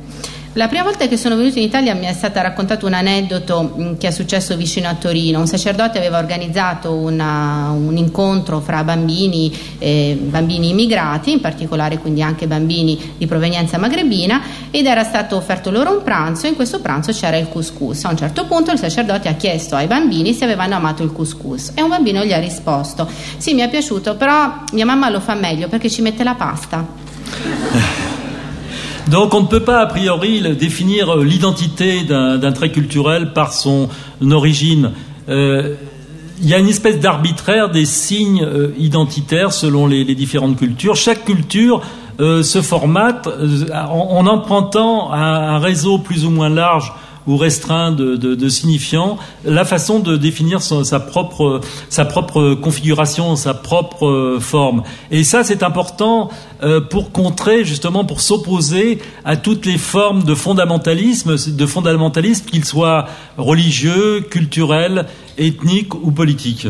[0.54, 3.94] La prima volta che sono venuta in Italia mi è stato raccontato un aneddoto mm,
[3.98, 5.40] che è successo vicino a Torino.
[5.40, 12.24] Un sacerdote aveva organizzato una, un incontro fra bambini, eh, bambini immigrati, in particolare quindi
[12.24, 16.80] anche bambini di provenienza magrebina, ed era stato offerto loro un pranzo e in questo
[16.80, 18.06] pranzo c'era il couscous.
[18.06, 21.74] A un certo punto il sacerdote ha chiesto ai bambini se avevano amato il couscous
[21.76, 23.08] e un bambino gli ha risposto:
[23.38, 28.08] Sì, mi è piaciuto, però mia mamma lo fa meglio perché ci mette la pasta.
[29.10, 33.90] Donc on ne peut pas a priori définir euh, l'identité d'un trait culturel par son
[34.30, 34.92] origine.
[35.30, 35.76] Euh,
[36.42, 40.96] il y a une espèce d'arbitraire des signes euh, identitaires selon les, différentes cultures.
[40.96, 41.82] Chaque culture
[42.20, 43.30] se formate
[43.72, 46.92] en, empruntant un, réseau plus ou moins large
[47.30, 54.40] ou restreint de, signifiants, la façon de définir sa, propre, sa propre configuration, sa propre
[54.42, 54.82] forme.
[55.12, 56.32] Et ça, c'est important
[56.64, 62.66] euh, pour contrer, justement, pour s'opposer à toutes les formes de fondamentalisme, de fondamentalisme, qu'ils
[62.66, 63.06] soient
[63.38, 65.06] religieux, culturels,
[65.38, 66.68] ethniques ou politiques.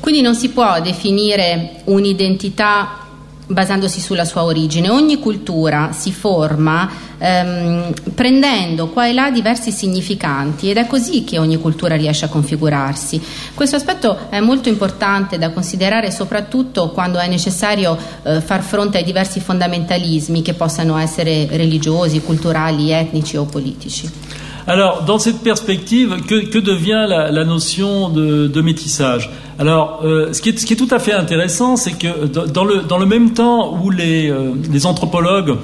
[0.00, 3.09] Quindi non si può definire un'identità
[3.50, 4.88] basandosi sulla sua origine.
[4.88, 11.38] Ogni cultura si forma ehm, prendendo qua e là diversi significanti ed è così che
[11.38, 13.20] ogni cultura riesce a configurarsi.
[13.54, 19.04] Questo aspetto è molto importante da considerare soprattutto quando è necessario eh, far fronte ai
[19.04, 24.39] diversi fondamentalismi che possano essere religiosi, culturali, etnici o politici.
[24.66, 29.30] Alors, dans cette perspective, que, devient la, notion de, métissage?
[29.58, 33.06] Alors, euh, ce, qui est, tout à fait intéressant, c'est que dans le, dans le,
[33.06, 35.56] même temps où les, euh, les anthropologues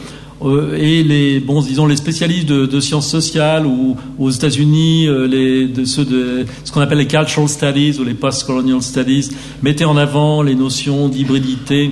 [0.44, 6.04] euh, et les, bon, disons, les spécialistes de, sciences sociales ou aux États-Unis, de ceux
[6.04, 9.30] de ce qu'on appelle les cultural studies ou les post-colonial studies,
[9.62, 11.90] mettaient en avant les notions d'hybridité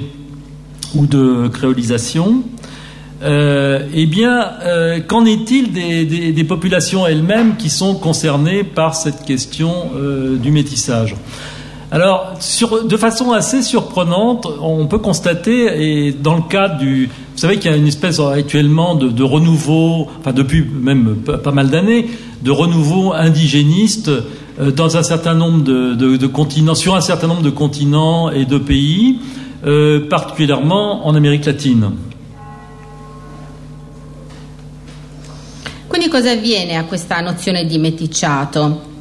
[0.94, 2.42] ou de créolisation.
[3.22, 9.72] Euh, eh bien, euh, qu'en est-il des, populations elles-mêmes qui sont concernées par cette question
[9.96, 11.14] euh, du métissage?
[11.90, 12.32] Alors,
[12.88, 17.06] de façon assez surprenante, on peut constater, et dans le cadre du...
[17.06, 21.70] Vous savez qu'il y a une espèce actuellement de, renouveau, enfin depuis même pas mal
[21.70, 22.06] d'années,
[22.42, 24.10] de renouveau indigéniste
[24.58, 29.18] dans un certain nombre de, continents, sur un certain nombre de continents et de pays,
[30.10, 31.90] particulièrement en Amérique latine.
[36.04, 38.92] Quindi cosa avviene a questa nozione di meticciato?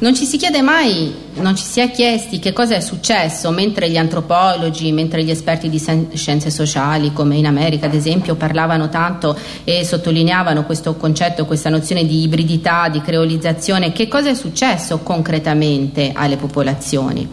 [0.00, 3.88] Non ci si chiede mai, non ci si è chiesti che cosa è successo mentre
[3.88, 5.80] gli antropologi, mentre gli esperti di
[6.14, 12.04] scienze sociali, come in America ad esempio, parlavano tanto e sottolineavano questo concetto, questa nozione
[12.04, 17.28] di ibridità, di creolizzazione, che cosa è successo concretamente alle popolazioni.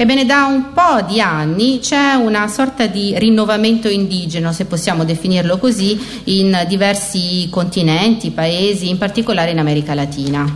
[0.00, 5.58] Ebbene, da un po' di anni c'è una sorta di rinnovamento indigeno, se possiamo definirlo
[5.58, 10.46] così, in diversi continenti, paesi, in particolare in America Latina.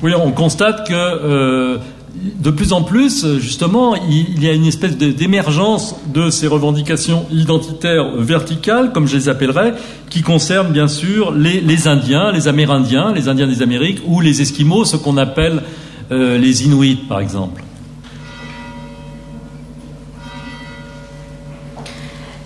[0.00, 1.78] Oui, on constate que euh,
[2.14, 8.16] de plus en plus, justement, il, y a une espèce d'émergence de ces revendications identitaires
[8.18, 9.72] verticales, comme je les appellerais,
[10.10, 14.84] qui concernent bien sûr les, Indiens, les Amérindiens, les Indiens des Amériques, ou les Esquimaux,
[14.84, 15.62] ce qu'on appelle
[16.12, 17.62] euh, les Inuits, par exemple.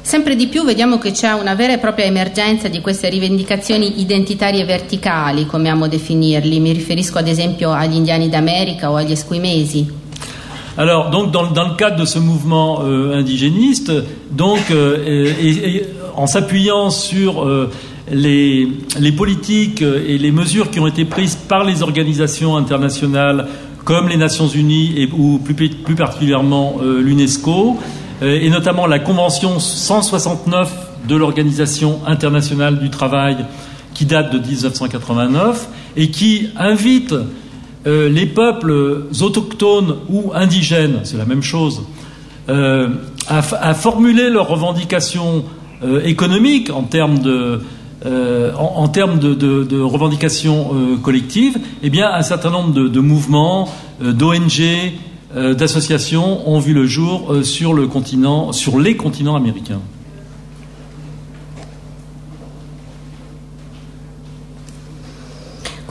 [0.09, 4.65] Sempre di più vediamo che c'è una vera e propria emergenza di queste rivendicazioni identitarie
[4.65, 6.61] verticali, come amo definirli.
[6.61, 9.87] Mi riferisco ad esempio agli indiani d'America o agli esquimesi.
[10.77, 13.93] Alors, donc, dans, dans, le cadre de ce mouvement euh, indigéniste,
[14.31, 17.71] donc, euh, et, et, en s'appuyant sur euh,
[18.11, 18.67] les,
[18.99, 23.47] les, politiques et les mesures qui ont été prises par les organisations internationales
[23.85, 28.99] comme les Nations Unies et, ou plus, plus particulièrement euh, l'UNESCO, euh, et notamment la
[28.99, 33.37] Convention 169 de l'Organisation internationale du travail
[33.95, 37.15] qui date de 1989, et qui invite
[37.87, 41.83] euh, les peuples autochtones ou indigènes, c'est la même chose,
[42.49, 42.89] euh,
[43.27, 45.45] à, formuler leurs revendications
[45.83, 47.61] euh, économiques en termes de,
[48.57, 50.71] en, termes de, revendications
[51.03, 53.69] collectives, eh bien, un certain nombre de, mouvements,
[54.01, 54.63] d'ONG,
[55.35, 59.81] d'associations ont vu le jour sur le continent, sur les continents américains.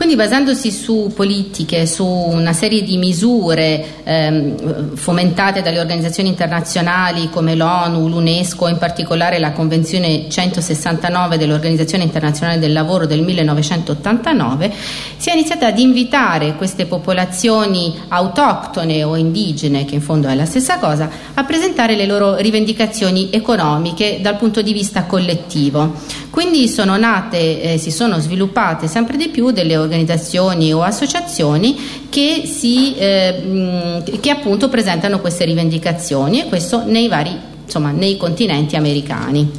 [0.07, 7.55] Quindi basandosi su politiche, su una serie di misure ehm, fomentate dalle organizzazioni internazionali come
[7.55, 14.71] l'ONU, l'UNESCO, in particolare la Convenzione 169 dell'Organizzazione Internazionale del Lavoro del 1989,
[15.17, 20.45] si è iniziata ad invitare queste popolazioni autoctone o indigene, che in fondo è la
[20.45, 25.95] stessa cosa, a presentare le loro rivendicazioni economiche dal punto di vista collettivo.
[26.37, 31.75] Quindi sono nate, eh, si sono sviluppate sempre di più delle organizzazioni o associazioni
[32.09, 38.75] che, si, eh, che appunto presentano queste rivendicazioni e questo nei vari insomma, nei continenti
[38.75, 39.49] americani.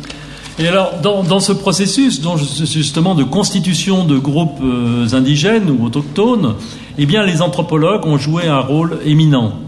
[0.56, 5.84] Et alors, dans, dans, ce processus, donc, justement de constitution de groupes euh, indigènes ou
[5.84, 6.54] autochtones,
[6.96, 9.67] eh bien, les anthropologues ont joué un rôle éminent.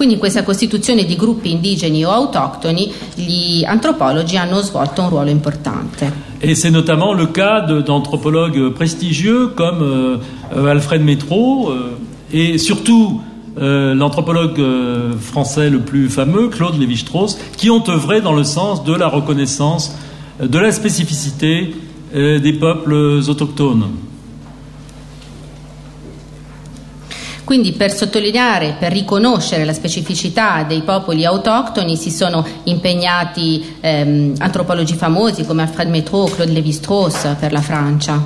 [0.00, 5.28] Quindi in questa costituzione di gruppi indigeni o autoctoni gli antropologi hanno svolto un ruolo
[5.28, 6.10] importante.
[6.40, 11.98] Et c'est notamment le cas d'anthropologues prestigieux comme euh, Alfred Métro euh,
[12.32, 13.20] et surtout
[13.58, 18.82] euh, l'anthropologue euh, français le plus fameux, Claude Lévi-Strauss, qui ont œuvré dans le sens
[18.84, 19.94] de la reconnaissance
[20.40, 21.74] de la spécificité
[22.14, 23.84] des peuples autochtones.
[27.50, 34.94] Quindi per sottolineare, per riconoscere la specificità dei popoli autoctoni si sono impegnati ehm, antropologi
[34.94, 38.22] famosi come Alfred Métro, Claude Lévi-Strauss per la Francia.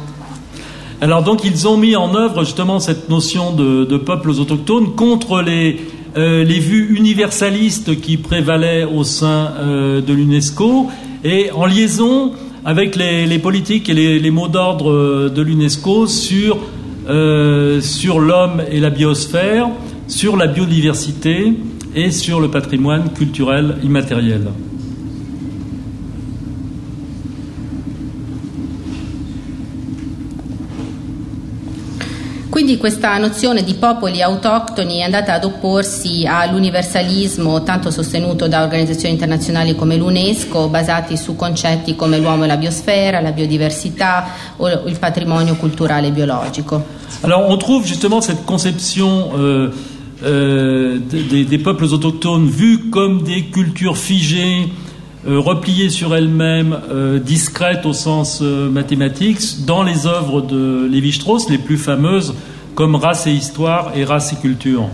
[1.00, 5.80] Alors donc ils ont mis en œuvre justement cette notion de, peuples autochtones contre les,
[6.18, 10.90] euh, les vues universalistes qui prévalaient au sein euh, de l'UNESCO
[11.24, 12.32] et en liaison
[12.66, 16.58] avec les, les politiques et les, les mots d'ordre euh, de l'UNESCO sur
[17.08, 19.68] euh, sur l'homme et la biosphère,
[20.08, 21.52] sur la biodiversité
[21.94, 24.48] et sur le patrimoine culturel immatériel.
[32.64, 39.12] Quindi questa nozione di popoli autoctoni è andata ad opporsi all'universalismo tanto sostenuto da organizzazioni
[39.12, 44.98] internazionali come l'UNESCO, basati su concetti come l'uomo e la biosfera, la biodiversità o il
[44.98, 46.82] patrimonio culturale biologico.
[47.20, 49.70] Alors on trouve justement cette conception euh,
[50.22, 54.70] euh, des, des, peuples autochtones vus comme des cultures figées,
[55.26, 61.48] euh, repliées sur elles-mêmes, euh, discrètes au sens euh, mathématique, dans les œuvres de Lévi-Strauss,
[61.48, 62.34] les plus fameuses,
[62.74, 64.88] comme Race et Histoire et Race et Culture.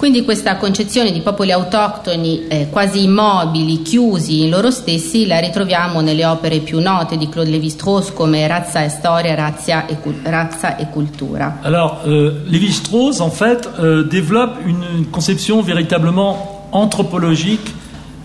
[0.00, 6.00] Quindi questa concezione di popoli autoctoni eh, quasi immobili, chiusi in loro stessi, la ritroviamo
[6.00, 10.88] nelle opere più note di Claude Lévi-Strauss come Razza e Storia, Razza et, Razza et
[10.90, 11.58] Cultura.
[11.60, 17.74] Alors, euh, Lévi-Strauss, en fait, euh, développe une conception véritablement anthropologique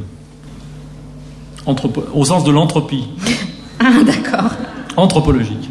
[2.14, 3.06] Au sens de l'entropie.
[3.80, 4.52] ah, d'accord.
[4.98, 5.70] Anthropologique.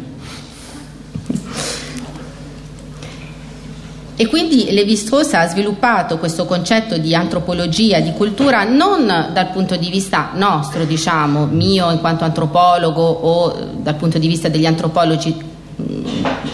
[4.23, 9.89] E quindi Levi-Strauss ha sviluppato questo concetto di antropologia, di cultura, non dal punto di
[9.89, 16.05] vista nostro, diciamo, mio in quanto antropologo o dal punto di vista degli antropologi mm,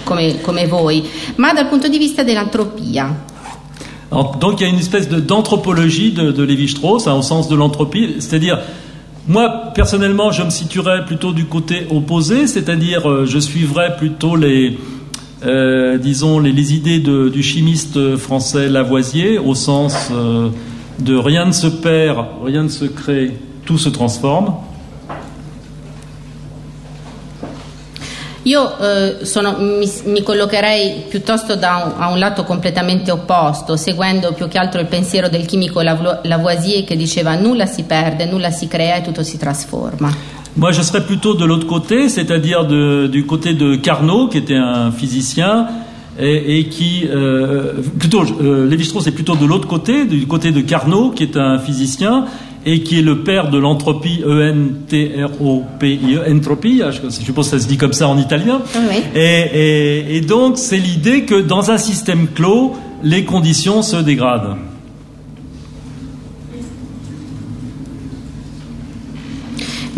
[0.02, 3.16] come, come voi, ma dal punto di vista dell'antropia.
[4.40, 7.56] donc il y a une espèce d'anthropologie de, de, de Lévi-Strauss hein, au sens de
[7.56, 8.60] l'entropie, c'est-à-dire
[9.28, 14.76] moi personnellement je me situerais plutôt du côté opposé, c'est-à-dire euh, je suivrais plutôt les
[15.46, 20.50] euh, disons, les, idées du chimiste français Lavoisier, au sens euh,
[21.00, 24.54] de rien ne se perd, rien ne se crée, tout se transforme.
[28.44, 34.48] Io eh, sono, mi, mi, collocherei piuttosto da un, un lato completamente opposto, seguendo più
[34.48, 38.96] che altro il pensiero del chimico Lavoisier che diceva nulla si perde, nulla si crea
[38.96, 40.39] e tutto si trasforma.
[40.60, 44.92] Moi, je serais plutôt de l'autre côté, c'est-à-dire du côté de Carnot, qui était un
[44.92, 45.68] physicien,
[46.20, 51.12] et, qui euh, plutôt euh, Lévi-Strauss est plutôt de l'autre côté, du côté de Carnot,
[51.12, 52.26] qui est un physicien
[52.66, 57.64] et qui est le père de l'entropie E-N-T-R-O-P-I, e, entropie, ah, je suppose que ça
[57.64, 58.60] se dit comme ça en italien.
[59.16, 64.58] Et, et donc c'est l'idée que dans un système clos, les conditions se dégradent.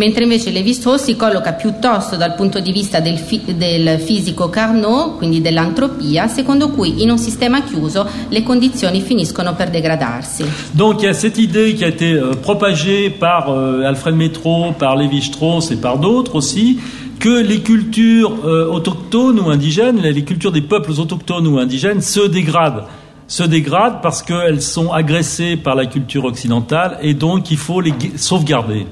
[0.01, 5.17] Mentre invece Lévi-Strauss si colloca piuttosto dal punto di vista del, fi- del, fisico Carnot,
[5.17, 10.43] quindi dell'entropia, secondo cui in un sistema chiuso le condizioni finiscono per degradarsi.
[10.71, 14.71] Donc il y a cette idée qui a été euh, propagée par euh, Alfred Métro,
[14.71, 16.79] par Lévi-Strauss et par d'autres aussi,
[17.19, 22.27] que les cultures euh, autochtones ou indigènes, les cultures des peuples autochtones ou indigènes se
[22.27, 22.85] dégradent
[23.27, 27.93] se dégradent parce qu'elles sont agressées par la culture occidentale et donc il faut les
[28.17, 28.87] sauvegarder.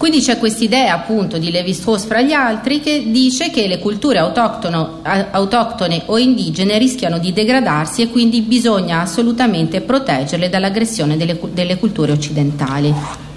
[0.00, 6.02] Quindi c'è quest'idea appunto di Levi-Strauss fra gli altri che dice che le culture autoctone
[6.06, 12.94] o indigene rischiano di degradarsi e quindi bisogna assolutamente proteggerle dall'aggressione delle, delle culture occidentali.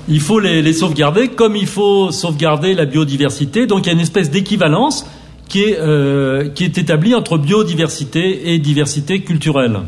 [0.08, 3.66] Il faut les, les, sauvegarder comme il faut sauvegarder la biodiversité.
[3.66, 5.06] Donc il y a une espèce d'équivalence
[5.50, 9.82] qui, euh, qui est établie entre biodiversité et diversité culturelle.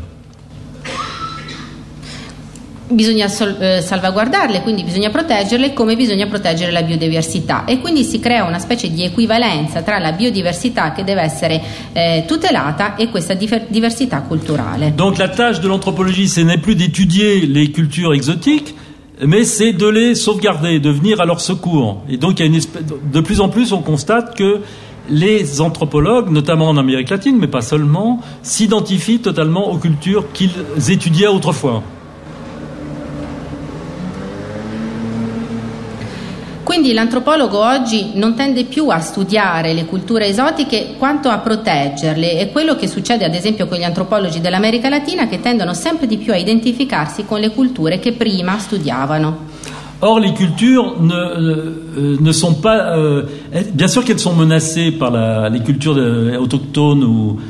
[2.88, 8.44] Bisogna eh, salvaguardarle, quindi bisogna proteggerle come bisogna proteggere la biodiversità e quindi si crea
[8.44, 11.60] una specie di equivalenza tra la biodiversità che deve essere
[11.92, 14.92] eh, tutelata e questa diversità culturale.
[14.94, 18.74] Donc la tâche de l'anthropologie ce n'est plus d'étudier les cultures exotiques
[19.24, 22.02] mais c'est de les sauvegarder, de venir à leur secours.
[22.08, 24.60] Et donc il y a une espèce, de plus en plus on constate que
[25.08, 30.50] les anthropologues, notamment en Amérique latine, mais pas seulement, s'identifient totalement aux cultures qu'ils
[30.88, 31.82] étudiaient autrefois.
[36.76, 42.36] Quindi l'antropologo oggi non tende più a studiare le culture esotiche quanto a proteggerle.
[42.36, 46.18] È quello che succede ad esempio con gli antropologi dell'America Latina che tendono sempre di
[46.18, 49.38] più a identificarsi con le culture che prima studiavano.
[50.00, 52.94] Or, les cultures ne, euh, ne sont pas.
[52.98, 53.22] Euh,
[53.72, 55.96] bien sûr qu'elles sont menacées par la, les cultures
[56.38, 57.40] autochtones ou,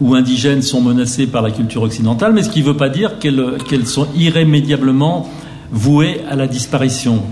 [0.00, 3.18] ou, indigènes sont menacées par la culture occidentale, mais ce qui ne veut pas dire
[3.18, 5.28] qu'elles qu sont irrémédiablement
[5.72, 7.24] vouées à la disparition.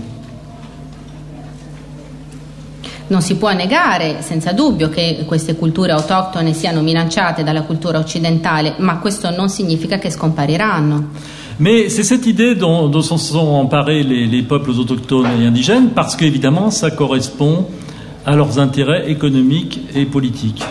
[3.07, 8.75] Non si può negare senza dubbio che queste culture autoctone siano minacciate dalla cultura occidentale,
[8.79, 11.09] ma questo non significa che scompariranno.
[11.57, 15.91] Mais c'est cette idée dont, dont se sont emparés les, les, peuples autochtones et indigènes
[15.91, 17.67] parce qu'évidemment ça correspond
[18.25, 20.65] à leurs intérêts économiques et politiques.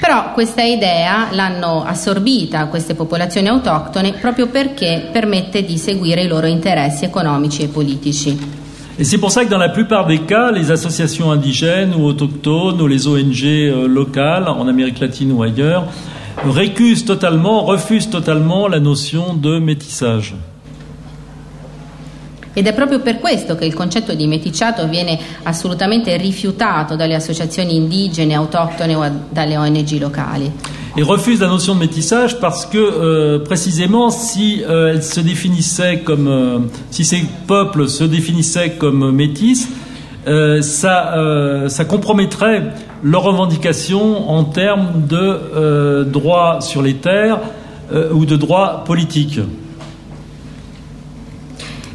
[0.00, 6.46] Però questa idea l'hanno assorbita queste popolazioni autoctone proprio perché permette di seguire i loro
[6.46, 8.57] interessi economici e politici.
[9.00, 12.80] Et c'est pour ça que dans la plupart des cas, les associations indigènes ou autochtones
[12.80, 15.84] ou les ONG euh, locales, en Amérique latine ou ailleurs,
[16.44, 20.34] récusent totalement, refusent totalement la notion de métissage.
[22.54, 27.76] Ed è proprio per questo che il concetto di meticciato viene assolutamente rifiutato dalle associazioni
[27.76, 30.50] indigene, autoctone o dalle ONG locali.
[30.96, 36.58] Et refuse la notion de métissage parce que euh, précisément si euh, euh,
[36.90, 39.68] si ces peuples se définissaient comme métis,
[40.60, 41.14] ça,
[41.68, 42.64] ça compromettrait
[43.02, 47.40] leurs revendications en termes de droits sur les terres
[48.12, 49.40] ou de droits politiques.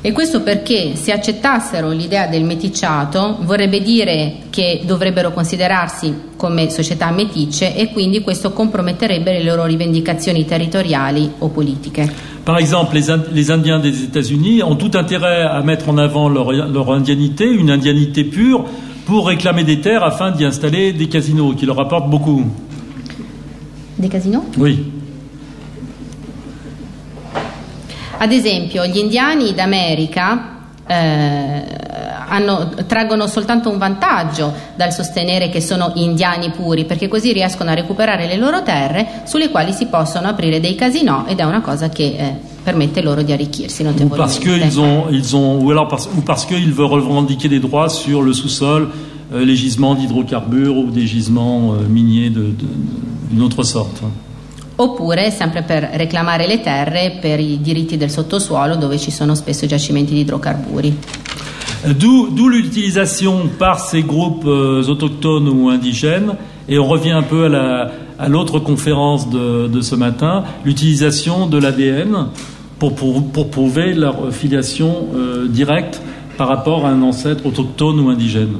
[0.05, 7.09] E questo perché se accettassero l'idea del meticciato vorrebbe dire che dovrebbero considerarsi come società
[7.11, 12.11] meticce e quindi questo comprometterebbe le loro rivendicazioni territoriali o politiche.
[12.43, 16.51] Par exemple, les, les Indiens des États-Unis ont tout intérêt à mettre en avant leur,
[16.51, 18.65] leur indianité, une indianité pure,
[19.05, 22.43] pour réclamer des terres afin d'y installer des casinos qui leur apportent beaucoup.
[23.97, 24.83] Des casinos Oui.
[28.24, 31.63] Ad esempio, gli indiani d'America eh,
[32.30, 37.74] hanno, traggono soltanto un vantaggio dal sostenere che sono indiani puri, perché così riescono a
[37.74, 41.89] recuperare le loro terre sulle quali si possono aprire dei casinò ed è una cosa
[41.89, 44.39] che eh, permette loro di arricchirsi notevolmente.
[44.39, 47.89] Parce ils ont, ils ont, ou, alors parce, ou parce qu'ils veulent revendiquer des droits
[47.89, 48.88] sur le sous-sol,
[49.34, 54.01] euh, les gisements d'hydrocarbures ou des gisements euh, miniers d'une autre sorte.
[54.84, 59.65] Oppure sempre per reclamare le terre per i diritti del sottosuolo dove ci sono spesso
[59.65, 60.97] giacimenti di idrocarburi.
[61.86, 66.36] D'où l'utilisation par ces groupes euh, autochtones ou indigènes,
[66.69, 67.53] et on revient un peu
[68.17, 72.27] à l'autre conférence de, ce matin, l'utilisation de l'ADN
[72.79, 72.93] pour,
[73.49, 76.01] prouver leur filiation euh, directe
[76.38, 78.57] par rapport à un ancêtre autochtone ou indigène.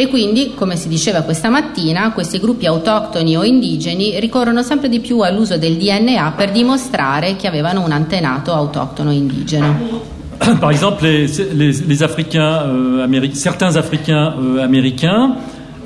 [0.00, 4.98] E quindi, come si diceva questa mattina, questi gruppi autoctoni o indigeni ricorrono sempre di
[4.98, 10.00] più all'uso del DNA per dimostrare che avevano un antenato autoctono indigeno.
[10.58, 15.36] Par exemple, les, les, les Africains, euh, certains Africains euh, américains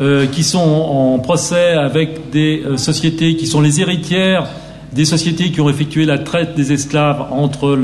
[0.01, 4.47] euh, qui sont en procès avec des euh, sociétés qui sont les héritières
[4.95, 7.77] des sociétés qui ont effectué la traite des esclaves entre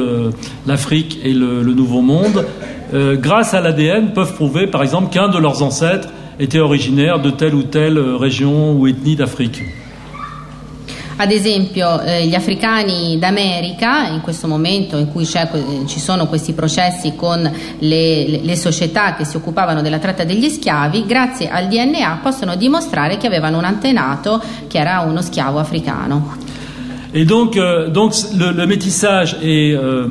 [0.66, 2.47] l'Afrique et le, le, Nouveau Monde,
[2.95, 6.09] euh, grâce à l'ADN, peuvent prouver, par exemple, qu'un de leurs ancêtres
[6.41, 9.62] était originaire de telle ou telle région ou ethnie d'Afrique.
[11.18, 17.12] Ad esempio eh, gli africani d'America, in questo momento in cui ci sono questi processi
[17.14, 22.20] con le, le, le, società che si occupavano della tratta degli schiavi, grazie al DNA
[22.22, 26.38] possono dimostrare che avevano un antenato che era uno schiavo africano.
[27.12, 30.09] Et donc, euh, donc le, le, métissage est, euh,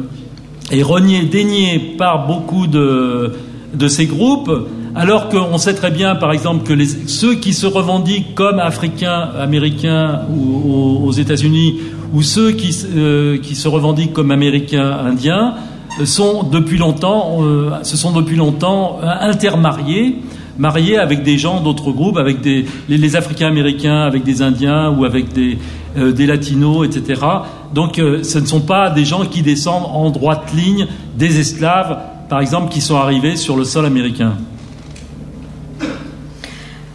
[0.69, 3.33] est renié, dénié par beaucoup de,
[3.73, 4.51] de ces groupes
[4.95, 10.21] alors qu'on sait très bien, par exemple, que ceux qui se revendiquent comme africains, américains
[10.31, 11.79] aux, États-Unis,
[12.13, 15.53] ou ceux qui, euh, qui, se revendiquent comme américains, indiens,
[16.05, 20.17] sont depuis longtemps, euh, se sont depuis longtemps intermariés,
[20.57, 25.05] mariés avec des gens d'autres groupes, avec des, les, Africains américains, avec des Indiens ou
[25.05, 27.21] avec euh, des Latinos, etc.
[27.75, 32.41] Donc, ce ne sont pas des gens qui descendent en droite ligne des esclaves, par
[32.41, 34.33] exemple, qui sont arrivés sur le sol américain.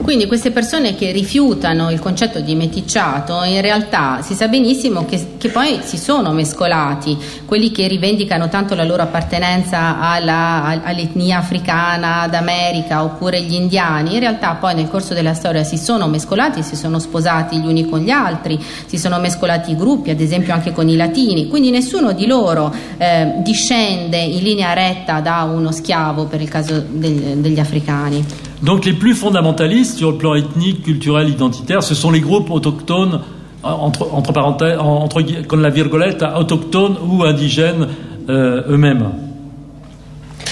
[0.05, 5.37] Quindi queste persone che rifiutano il concetto di meticciato in realtà si sa benissimo che,
[5.39, 12.29] che, poi si sono mescolati, quelli che rivendicano tanto la loro appartenenza alla, all'etnia africana
[12.29, 16.77] d'America oppure gli indiani, in realtà poi nel corso della storia si sono mescolati, si
[16.77, 20.73] sono sposati gli uni con gli altri, si sono mescolati i gruppi, ad esempio anche
[20.73, 26.27] con i latini, quindi nessuno di loro eh, discende in linea retta da uno schiavo
[26.27, 28.53] per il caso degli, degli africani.
[28.65, 33.21] Donc les plus fondamentalistes sur le plan ethnique, culturel, identitaire, ce sont les groupes autochtones,
[33.63, 35.21] entre, entre parenthèses, entre,
[35.57, 37.89] la virgolette, autochtones ou indigènes
[38.29, 39.11] euh, eux-mêmes.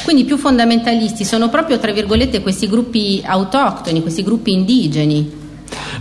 [0.04, 5.30] Quindi i più fondamentalisti sono proprio, tra virgolette, questi gruppi autoctoni, questi gruppi indigeni.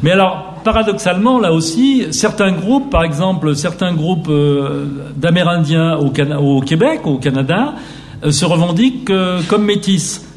[0.01, 4.86] Mais alors, paradoxalement, là aussi, certains groupes, par exemple, certains groupes euh,
[5.16, 7.76] d'Amérindiens au, au, Québec, au Canada,
[8.26, 9.12] euh, se revendiquent
[9.47, 10.31] comme métis.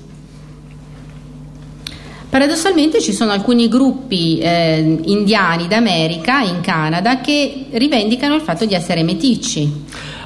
[2.35, 8.75] Paradossalmente ci sono alcuni gruppi eh, indiani d'America, in Canada, che rivendicano il fatto di
[8.75, 9.07] essere.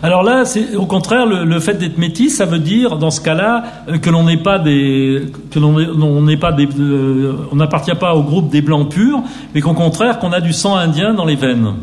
[0.00, 0.44] Alors là,
[0.76, 4.24] au contraire, le, fait d'être métis, ça veut dire, dans ce cas-là, euh, que l'on
[4.24, 8.62] n'est pas des, que l'on n'est pas des, euh, on n'appartient pas au groupe des
[8.62, 9.22] blancs purs,
[9.54, 11.74] mais qu'au contraire, qu'on a du sang indien dans les veines.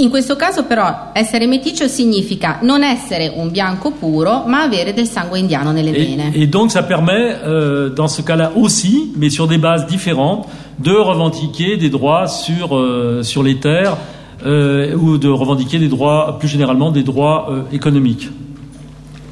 [0.00, 5.08] In questo caso però essere meticcio significa non essere un bianco puro ma avere del
[5.08, 6.30] sangue indiano nelle vene.
[6.34, 10.46] Et, et donc ça permet euh, dans ce cas-là aussi, mais sur des bases différentes,
[10.78, 13.96] de revendiquer des droits sur, euh, sur les terres
[14.46, 18.28] euh, ou de revendiquer des droits, plus généralement des droits euh, économiques.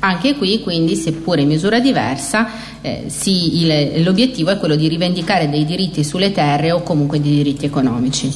[0.03, 2.47] Anche qui, quindi, seppure in misura diversa,
[2.83, 7.31] eh, sì, il, l'obiettivo è quello di rivendicare dei diritti sulle terre o comunque di
[7.31, 8.33] diritti economici.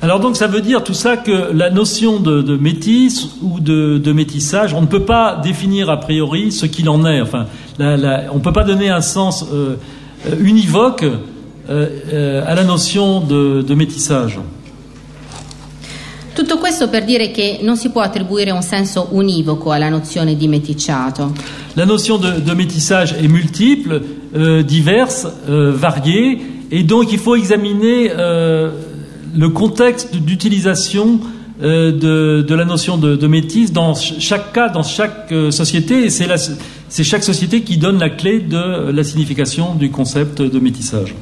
[0.00, 3.98] Alors donc ça veut dire tout ça que la notion de, de métis ou de,
[3.98, 7.20] de, métissage, on ne peut pas définir a priori ce qu'il en est.
[7.20, 7.46] Enfin,
[7.78, 9.74] la, la, on ne peut pas donner un sens euh,
[10.40, 14.38] univoque euh, euh, à la notion de, de métissage.
[16.32, 20.46] Tutto questo per dire che non si può attribuire un senso univoco alla nozione di
[20.46, 21.32] meticciato.
[21.74, 24.00] La notion de, de métissage est multiple,
[24.36, 26.38] euh, diverse, euh, variée,
[26.70, 28.70] et donc il faut examiner euh,
[29.34, 31.20] le contexte d'utilisation
[31.60, 36.04] euh, de, de, la notion de, de, métis dans chaque cas, dans chaque euh, société,
[36.04, 41.14] et c'est chaque société qui donne la clé de la signification du concept de métissage.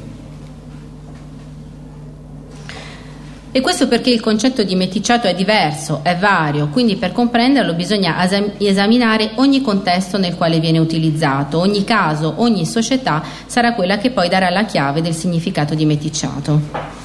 [3.57, 8.15] E questo perché il concetto di meticciato è diverso, è vario, quindi per comprenderlo bisogna
[8.59, 14.29] esaminare ogni contesto nel quale viene utilizzato, ogni caso, ogni società sarà quella che poi
[14.29, 16.96] darà la chiave del significato di meticciato.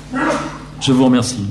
[0.83, 1.47] Je vous remercie.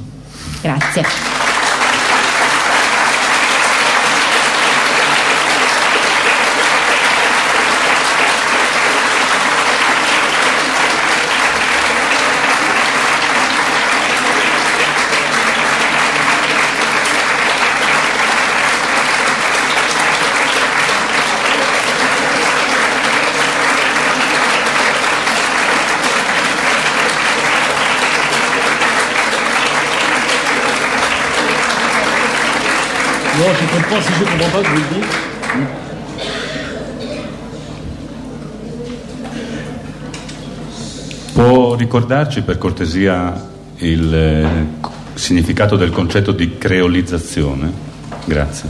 [33.91, 35.05] Comprends, si je comprends pas, je vous le dis.
[41.33, 44.45] Può ricordarci per cortesia il eh,
[45.15, 47.71] significato del concetto di creolizzazione?
[48.25, 48.69] Grazie.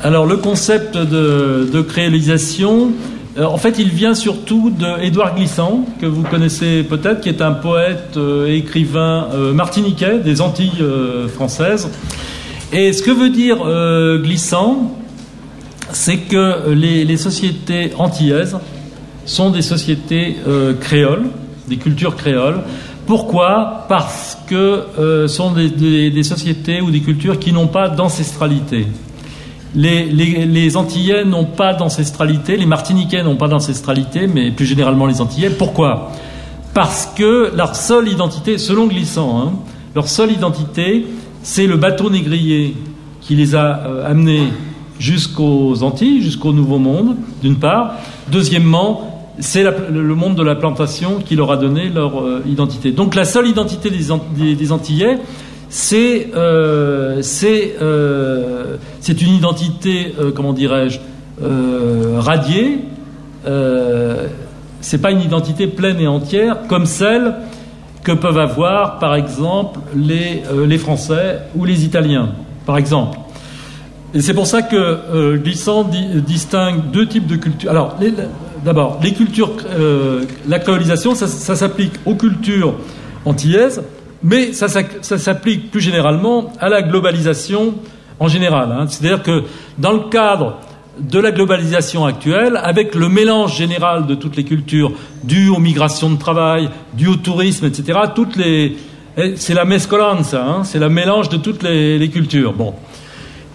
[0.00, 2.92] Alors le concept de, de créolisation,
[3.38, 7.52] euh, en fait, il vient surtout d'Édouard Glissant, que vous connaissez peut-être, qui est un
[7.52, 10.82] poète euh, écrivain euh, martiniquais des Antilles
[11.34, 11.90] françaises.
[12.72, 13.58] Et ce que veut dire
[14.22, 14.96] Glissant,
[15.92, 18.56] c'est que les, les, sociétés antillaises
[19.24, 20.36] sont des sociétés
[20.80, 21.26] créoles,
[21.68, 22.60] des cultures créoles.
[23.06, 23.86] Pourquoi?
[23.88, 28.86] Parce que ce sont des, sociétés ou des cultures qui n'ont pas d'ancestralité
[29.76, 35.50] les, Antillais n'ont pas d'ancestralité, les Martiniquais n'ont pas d'ancestralité, mais plus généralement les Antillais.
[35.50, 36.12] Pourquoi?
[36.74, 39.52] Parce que leur seule identité, selon Glissant, hein,
[39.94, 41.06] leur seule identité,
[41.46, 42.74] c'est le bateau négrier
[43.20, 44.48] qui les a euh, amenés
[44.98, 47.94] jusqu'aux Antilles, jusqu'au Nouveau Monde, d'une part.
[48.32, 52.90] Deuxièmement, c'est le monde de la plantation qui leur a donné leur euh, identité.
[52.90, 55.18] Donc la seule identité des Antillais,
[55.68, 60.98] c'est euh, c'est une identité, comment dirais-je,
[62.18, 62.80] radiée.
[64.80, 67.34] c'est pas une identité pleine et entière comme celle
[68.06, 72.30] que peuvent avoir, par exemple, les, les Français ou les Italiens,
[72.64, 73.18] par exemple.
[74.14, 77.68] Et c'est pour ça que Glissant distingue deux types de cultures.
[77.68, 77.96] Alors,
[78.64, 79.50] d'abord, les cultures,
[80.46, 82.76] la colonisation, ça, ça s'applique aux cultures
[83.24, 83.82] antillaises
[84.22, 87.74] mais ça, s'applique plus généralement à la globalisation
[88.18, 88.72] en général.
[88.72, 88.86] Hein.
[88.88, 89.44] C'est-à-dire que
[89.78, 90.58] dans le cadre
[90.98, 94.92] de la globalisation actuelle, avec le mélange général de toutes les cultures,
[95.24, 98.76] dû aux migrations de travail, dû au tourisme, etc., toutes les,
[99.18, 102.52] eh, c'est la mescolanza, hein, c'est le mélange de toutes les, cultures.
[102.52, 102.74] Bon.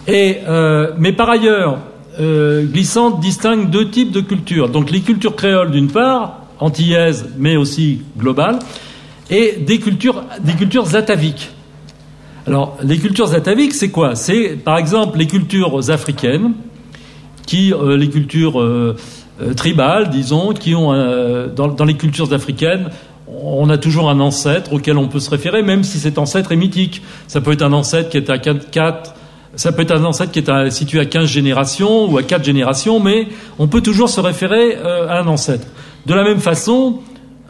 [0.06, 1.78] Et, euh, mais par ailleurs,
[2.20, 4.68] euh, Glissante distingue deux types de cultures.
[4.68, 8.58] Donc les cultures créoles d'une part, antillaises, mais aussi globales,
[9.30, 11.50] et des cultures, des cultures ataviques.
[12.46, 14.16] Alors, les cultures ataviques, c'est quoi?
[14.16, 16.54] C'est, par exemple, les cultures africaines,
[17.46, 18.96] qui, euh, les cultures euh,
[19.40, 20.92] euh, tribales, disons, qui ont,
[21.54, 22.90] dans, les cultures africaines,
[23.26, 26.56] on a toujours un ancêtre auquel on peut se référer, même si cet ancêtre est
[26.56, 27.02] mythique.
[27.28, 29.14] Ça peut être un ancêtre qui est à 4,
[29.56, 33.00] ça peut être un ancêtre qui est situé à 15 générations ou à 4 générations,
[33.00, 33.28] mais
[33.58, 35.66] on peut toujours se référer à un ancêtre.
[36.06, 36.98] De la même façon,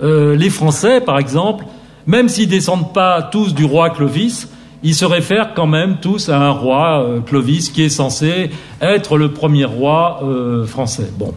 [0.00, 1.64] les Français, par exemple,
[2.06, 4.48] même s'ils descendent pas tous du roi Clovis,
[4.82, 9.16] ils se réfèrent quand même tous à un roi euh, Clovis qui est censé être
[9.16, 11.10] le premier roi euh, français.
[11.18, 11.34] Bon,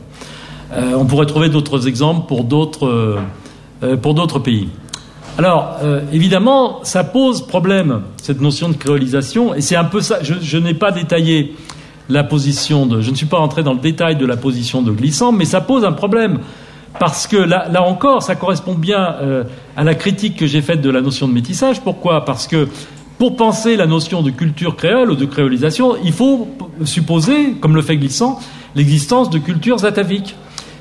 [0.76, 3.20] on pourrait trouver d'autres exemples pour d'autres
[4.02, 4.68] pour d'autres pays.
[5.38, 5.78] Alors,
[6.12, 10.20] évidemment, ça pose problème cette notion de créolisation, et c'est un peu ça.
[10.22, 11.56] Je, n'ai pas détaillé
[12.10, 14.92] la position de, je ne suis pas entré dans le détail de la position de
[14.92, 16.40] Glissant, mais ça pose un problème
[17.00, 19.44] parce que là, là encore, ça correspond bien euh,
[19.76, 21.82] à la critique que j'ai faite de la notion de métissage.
[21.82, 22.26] Pourquoi?
[22.26, 22.68] Parce que
[23.18, 26.48] pour penser la notion de culture créole ou de créolisation, il faut
[26.84, 28.40] supposer, comme le fait Glissant,
[28.76, 30.36] l'existence de cultures ataviques.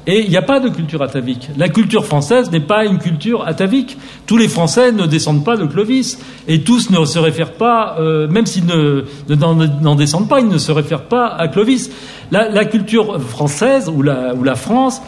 [0.06, 1.48] Et il n'y a pas de culture atavique.
[1.56, 3.96] La culture française n'est pas une culture atavique.
[4.26, 6.18] Tous les Français ne descendent pas de Clovis.
[6.46, 10.72] Et tous ne se réfèrent pas, euh, même s'ils n'en descendent pas, ils ne se
[10.72, 11.90] réfèrent pas à Clovis.
[12.30, 15.00] La, la culture française ou la, ou la France,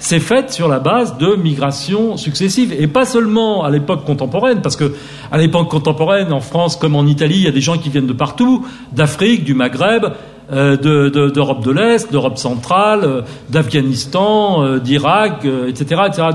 [0.00, 4.74] c'est faite sur la base de migrations successives et pas seulement à l'époque contemporaine, parce
[4.74, 4.94] que
[5.30, 8.06] à l'époque contemporaine, en France comme en Italie, il y a des gens qui viennent
[8.06, 10.06] de partout, d'Afrique, du Maghreb,
[10.52, 16.28] euh, d'Europe de, l'Est, d'Europe centrale, euh, d'Afghanistan, euh, d'Irak, etc., etc.,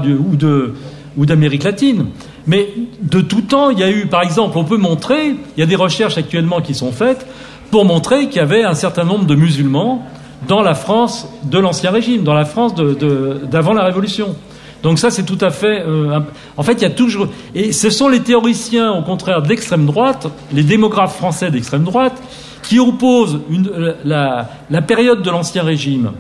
[1.18, 2.06] ou d'Amérique latine.
[2.48, 2.70] Mais
[3.02, 5.66] de tout temps, il y a eu, par exemple, on peut montrer, il y a
[5.66, 7.26] des recherches actuellement qui sont faites
[7.72, 10.06] pour montrer qu'il y avait un certain nombre de musulmans
[10.48, 14.36] dans la France de l'Ancien Régime, dans la France d'avant la Révolution.
[14.84, 15.82] Donc ça, c'est tout à fait...
[15.82, 16.20] Euh,
[16.58, 17.28] en fait, il y a toujours...
[17.56, 22.22] Et ce sont les théoriciens, au contraire, d'extrême droite, les démographes français d'extrême droite,
[22.62, 26.12] qui opposent euh, la, période de l'Ancien Régime,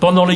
[0.00, 0.26] pendant,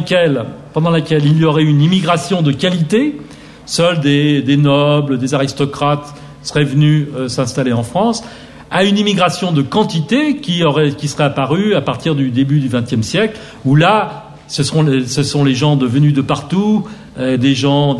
[0.74, 3.18] pendant laquelle il y aurait une immigration de qualité,
[3.66, 8.22] seuls des, nobles, des aristocrates seraient venus euh, s'installer en France,
[8.70, 13.38] à une immigration de quantité qui, serait apparue à partir du début du XXe siècle,
[13.64, 16.86] où là, ce, seront sont les gens devenus de partout,
[17.18, 17.96] euh, des, gens,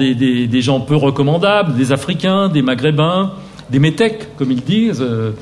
[0.81, 3.33] peu recommandables, des Africains, des Maghrébins,
[3.71, 5.33] des Métèques, comme ils disent, euh,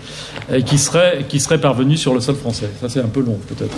[0.65, 2.71] qui, seraient, qui seraient parvenus sur le sol français.
[2.81, 3.77] Ça, c'est un peu long, peut-être.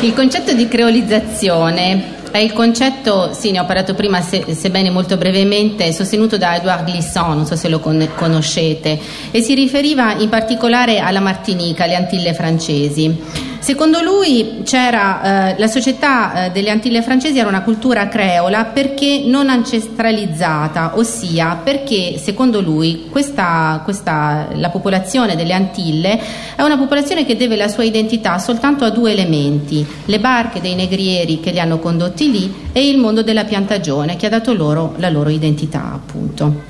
[0.00, 5.16] Il concetto di creolizzazione È il concetto, sì, ne ho parlato prima, se, sebbene molto
[5.16, 8.98] brevemente, sostenuto da Edouard Glisson, non so se lo con- conoscete,
[9.30, 13.47] e si riferiva in particolare alla Martinica, alle Antille francesi.
[13.68, 19.50] Secondo lui eh, la società eh, delle Antille francesi era una cultura creola perché non
[19.50, 26.18] ancestralizzata, ossia perché secondo lui questa, questa, la popolazione delle Antille
[26.56, 30.74] è una popolazione che deve la sua identità soltanto a due elementi, le barche dei
[30.74, 34.94] negrieri che li hanno condotti lì e il mondo della piantagione che ha dato loro
[34.96, 36.62] la loro identità appunto.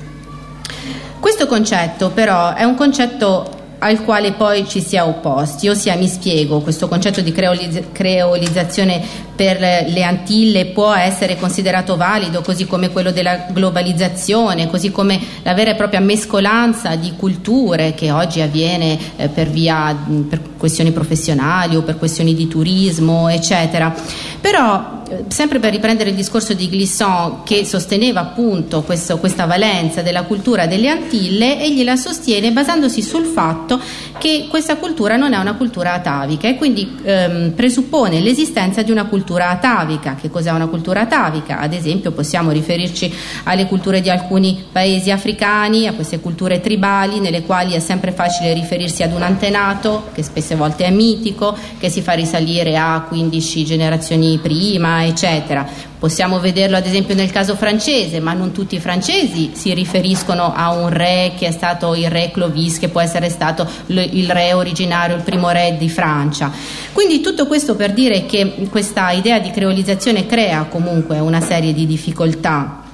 [1.17, 6.07] Questo concetto però è un concetto al quale poi ci si è opposti, ossia mi
[6.07, 9.01] spiego, questo concetto di creolizzazione
[9.35, 15.53] per le Antille può essere considerato valido, così come quello della globalizzazione, così come la
[15.53, 19.95] vera e propria mescolanza di culture che oggi avviene eh, per, via,
[20.27, 23.95] per questioni professionali o per questioni di turismo, eccetera.
[24.41, 30.23] Però sempre per riprendere il discorso di Glisson che sosteneva appunto questo, questa valenza della
[30.23, 33.79] cultura delle Antille, egli la sostiene basandosi sul fatto
[34.17, 39.05] che questa cultura non è una cultura atavica e quindi ehm, presuppone l'esistenza di una
[39.05, 40.15] cultura atavica.
[40.15, 41.59] Che cos'è una cultura atavica?
[41.59, 43.11] Ad esempio possiamo riferirci
[43.43, 48.53] alle culture di alcuni paesi africani, a queste culture tribali nelle quali è sempre facile
[48.53, 53.65] riferirsi ad un antenato che spesse volte è mitico, che si fa risalire a 15
[53.65, 55.67] generazioni prima eccetera.
[55.99, 60.71] Possiamo vederlo ad esempio nel caso francese, ma non tutti i francesi si riferiscono a
[60.71, 65.15] un re che è stato il re Clovis, che può essere stato il re originario,
[65.15, 66.51] il primo re di Francia.
[66.93, 71.85] Quindi tutto questo per dire che questa idea di creolizzazione crea comunque una serie di
[71.85, 72.87] difficoltà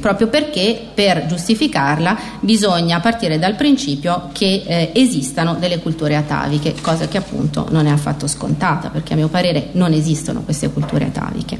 [0.00, 7.06] proprio perché per giustificarla bisogna partire dal principio che eh, esistano delle culture ataviche, cosa
[7.06, 11.58] che appunto non è affatto scontata, perché a mio parere non esistono queste culture ataviche.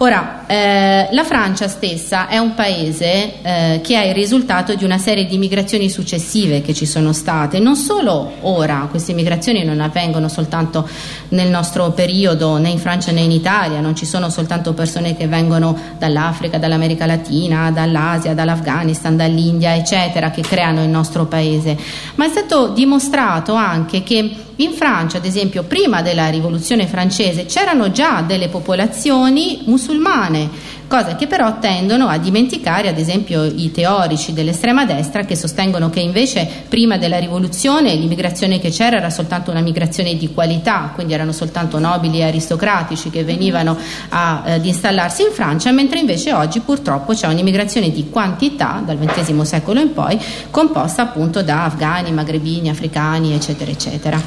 [0.00, 4.96] Ora, eh, la Francia stessa è un paese eh, che è il risultato di una
[4.96, 7.58] serie di migrazioni successive che ci sono state.
[7.58, 10.88] Non solo ora, queste migrazioni non avvengono soltanto
[11.30, 15.26] nel nostro periodo, né in Francia né in Italia, non ci sono soltanto persone che
[15.26, 21.76] vengono dall'Africa, dall'America Latina, dall'Asia, dall'Afghanistan, dall'India, eccetera, che creano il nostro paese,
[22.14, 27.92] ma è stato dimostrato anche che in Francia, ad esempio, prima della rivoluzione francese c'erano
[27.92, 30.50] già delle popolazioni musulmane,
[30.88, 36.00] cosa che però tendono a dimenticare, ad esempio, i teorici dell'estrema destra che sostengono che
[36.00, 41.32] invece prima della rivoluzione l'immigrazione che c'era era soltanto una migrazione di qualità, quindi erano
[41.32, 43.76] soltanto nobili e aristocratici che venivano
[44.10, 48.98] a, eh, ad installarsi in Francia, mentre invece oggi purtroppo c'è un'immigrazione di quantità dal
[48.98, 50.18] XX secolo in poi,
[50.50, 54.20] composta appunto da afghani, magrebini, africani, eccetera, eccetera.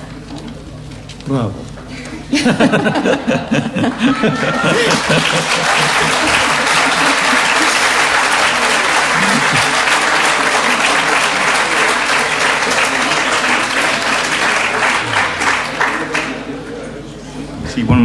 [1.26, 1.70] Bravo.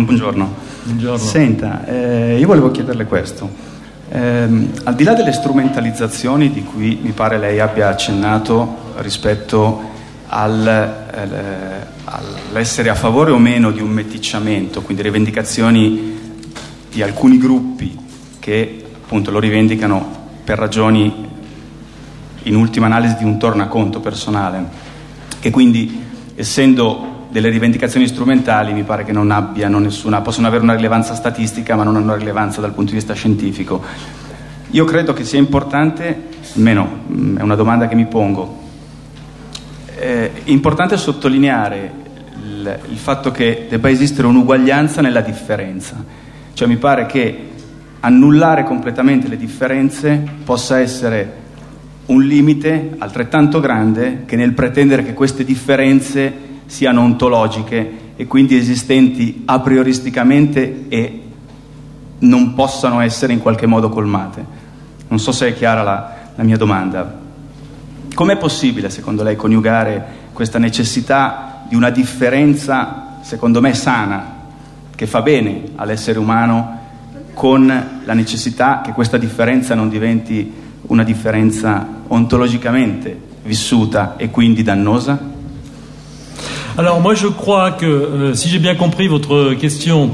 [0.05, 0.55] buongiorno.
[0.85, 1.25] buongiorno.
[1.25, 3.49] Senta, eh, io volevo chiederle questo.
[4.09, 4.49] Eh,
[4.85, 9.95] al di là delle strumentalizzazioni di cui mi pare lei abbia accennato rispetto
[10.29, 16.19] al, eh, all'essere a favore o meno di un meticciamento, quindi rivendicazioni
[16.91, 17.99] di alcuni gruppi
[18.39, 21.29] che appunto lo rivendicano per ragioni
[22.45, 24.65] in ultima analisi di un tornaconto personale,
[25.41, 26.05] che quindi
[26.37, 31.77] essendo delle rivendicazioni strumentali mi pare che non abbiano nessuna, possono avere una rilevanza statistica
[31.77, 33.83] ma non hanno rilevanza dal punto di vista scientifico.
[34.71, 38.65] Io credo che sia importante, almeno mm, è una domanda che mi pongo,
[39.97, 41.93] eh, è importante sottolineare
[42.43, 46.03] il, il fatto che debba esistere un'uguaglianza nella differenza.
[46.53, 47.49] Cioè mi pare che
[48.01, 51.45] annullare completamente le differenze possa essere
[52.07, 56.33] un limite altrettanto grande che nel pretendere che queste differenze
[56.67, 61.23] siano ontologiche e quindi esistenti a prioristicamente e
[62.19, 64.45] non possano essere in qualche modo colmate.
[65.09, 67.21] Non so se è chiara la, la mia domanda.
[68.15, 74.35] Com'è possibile, secondo lei, coniugare questa necessità di una differenza, secondo me, sana,
[74.95, 76.81] che fa bene all'essere umano,
[77.35, 80.51] con la necessità che questa differenza non diventi
[80.87, 85.35] una differenza ontologicamente vissuta et quindi dannosa
[86.79, 90.11] Alors moi je crois que, euh, si j'ai bien compris votre question,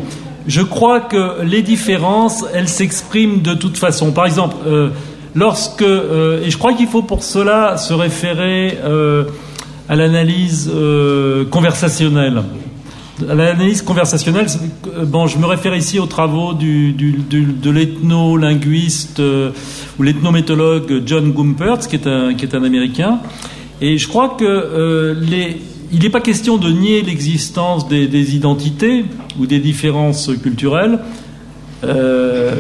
[0.47, 4.13] je crois que les différences, elles s'expriment de toute façon.
[4.13, 4.91] Par exemple, euh,
[5.35, 8.79] lorsque, euh, et je crois qu'il faut pour cela se référer
[9.89, 10.71] à l'analyse
[11.51, 12.45] conversationnelle.
[13.29, 14.47] À l'analyse conversationnelle,
[15.05, 19.21] bon, je me réfère ici aux travaux de l'ethno-linguiste
[19.99, 23.19] ou l'ethnométologue John Gumpertz, qui est, un, qui est un Américain.
[23.81, 25.61] Et je crois que les,
[25.93, 29.05] il n'est pas question de nier l'existence des, identités
[29.39, 30.99] ou des différences culturelles,
[31.85, 32.55] euh,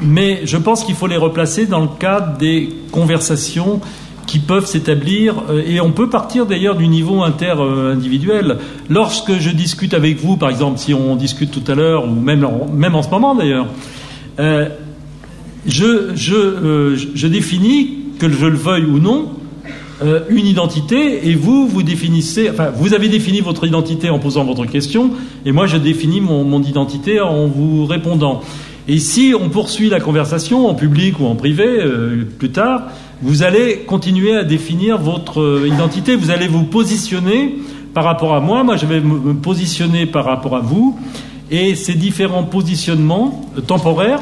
[0.00, 3.80] mais je pense qu'il faut les replacer dans le cadre des conversations
[4.26, 8.58] qui peuvent s'établir, euh, et on peut partir d'ailleurs du niveau inter-individuel.
[8.88, 12.46] Lorsque je discute avec vous, par exemple, si on discute tout à l'heure, ou même
[12.72, 13.66] même en ce moment d'ailleurs,
[14.40, 14.68] euh,
[15.66, 19.30] je, je, je définis, que je le veuille ou non,
[20.02, 24.44] euh, une identité et vous, vous définissez, enfin, vous avez défini votre identité en posant
[24.44, 25.10] votre question
[25.44, 28.40] et moi je définis mon, identité en vous répondant.
[28.88, 32.84] Et si on poursuit la conversation en public ou en privé euh, plus tard,
[33.20, 37.56] vous allez continuer à définir votre euh, identité, vous allez vous positionner
[37.92, 40.98] par rapport à moi, moi je vais me positionner par rapport à vous,
[41.50, 44.20] et ces différents positionnements temporaires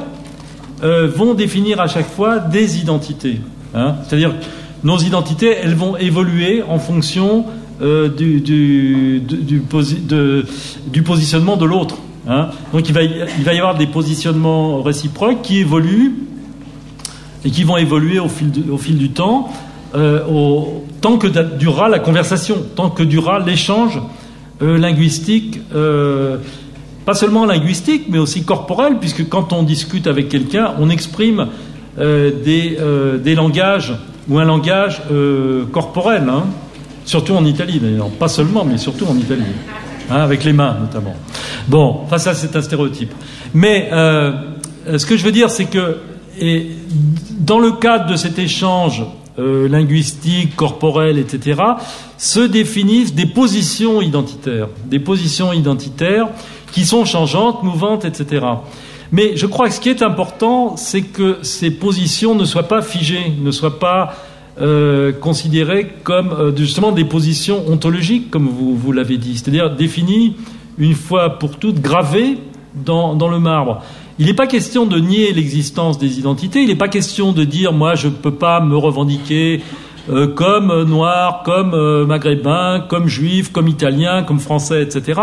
[0.81, 3.41] vont définir à chaque fois des identités.
[3.75, 3.97] Hein.
[4.07, 4.33] C'est-à-dire
[4.85, 7.47] nos identités, elles vont évoluer en fonction
[7.81, 11.97] euh, du, du, du, positionnement de l'autre.
[12.29, 12.49] Hein.
[12.73, 16.15] Donc il va, il va y avoir des positionnements réciproques qui évoluent
[17.45, 19.49] et qui vont évoluer au fil, au fil du temps,
[19.95, 20.21] euh,
[21.01, 24.01] tant que durera la conversation, tant que durera l'échange
[24.61, 30.91] euh, linguistique, pas seulement linguistique, mais aussi corporel, puisque quand on discute avec quelqu'un, on
[30.91, 31.47] exprime
[31.97, 32.77] des,
[33.23, 33.95] des langages
[34.29, 36.45] ou un langage euh, corporel, hein.
[37.05, 39.43] surtout en Italie d'ailleurs, pas seulement, mais surtout en Italie,
[40.11, 41.15] hein, avec les mains notamment.
[41.67, 43.13] Bon, enfin ça c'est un stéréotype.
[43.55, 44.33] Mais euh,
[44.97, 45.99] ce que je veux dire, c'est que
[47.41, 49.03] dans le cadre de cet échange
[49.39, 51.61] euh, linguistique, corporel, etc.,
[52.17, 56.27] se définissent des positions identitaires, des positions identitaires
[56.73, 58.45] qui sont changeantes, mouvantes, etc.
[59.13, 62.83] Mais je crois que ce qui est important, c'est que ces positions ne soient pas
[62.83, 64.15] figées, ne soient pas
[64.61, 70.35] euh, considérées comme euh, justement des positions ontologiques, comme vous, vous l'avez dit, c'est-à-dire définies
[70.79, 72.39] une fois pour toutes, gravées
[72.75, 73.83] dans, dans le marbre.
[74.19, 77.73] Il n'est pas question de nier l'existence des identités, il n'est pas question de dire
[77.73, 79.63] moi je ne peux pas me revendiquer
[80.11, 85.21] euh, comme noir, comme euh, maghrébin, comme juif, comme italien, comme français, etc.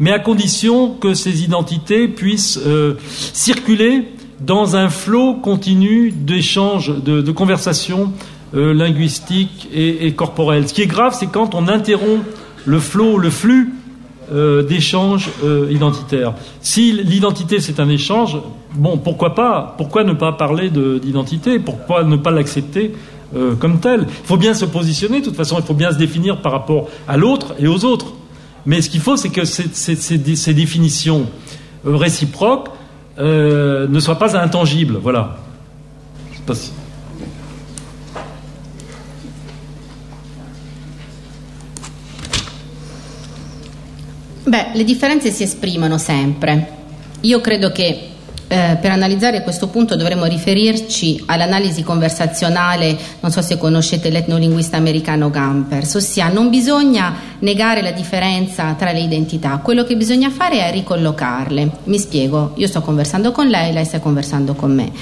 [0.00, 4.08] Mais à condition que ces identités puissent euh, circuler
[4.40, 8.12] dans un flot continu d'échanges, de, conversations
[8.52, 10.68] linguistiques et, et, corporelles.
[10.68, 12.24] Ce qui est grave, c'est quand on interrompt
[12.64, 13.72] le flot, le flux
[14.30, 15.30] euh, d'échanges
[15.70, 16.34] identitaires.
[16.60, 18.36] Si l'identité c'est un échange,
[18.74, 19.74] bon, pourquoi pas?
[19.78, 21.58] Pourquoi ne pas parler d'identité?
[21.58, 22.92] Pourquoi ne pas l'accepter
[23.36, 24.06] euh, comme tel.
[24.08, 26.88] Il faut bien se positionner, de toute façon, il faut bien se définir par rapport
[27.06, 28.14] à l'autre et aux autres.
[28.66, 31.26] Mais ce qu'il faut, c'est que ces, définitions
[31.86, 32.68] euh, réciproques
[33.18, 34.98] euh, ne soient pas intangibles.
[35.02, 35.38] Voilà.
[36.46, 36.72] Pas si...
[44.46, 46.66] Beh, le differenze si esprimono sempre.
[47.20, 47.40] Io
[48.50, 55.28] Eh, per analizzare questo punto dovremmo riferirci all'analisi conversazionale, non so se conoscete l'etnolinguista americano
[55.28, 60.72] Gampers, ossia non bisogna negare la differenza tra le identità, quello che bisogna fare è
[60.72, 61.70] ricollocarle.
[61.84, 64.92] Mi spiego, io sto conversando con lei, lei sta conversando con me.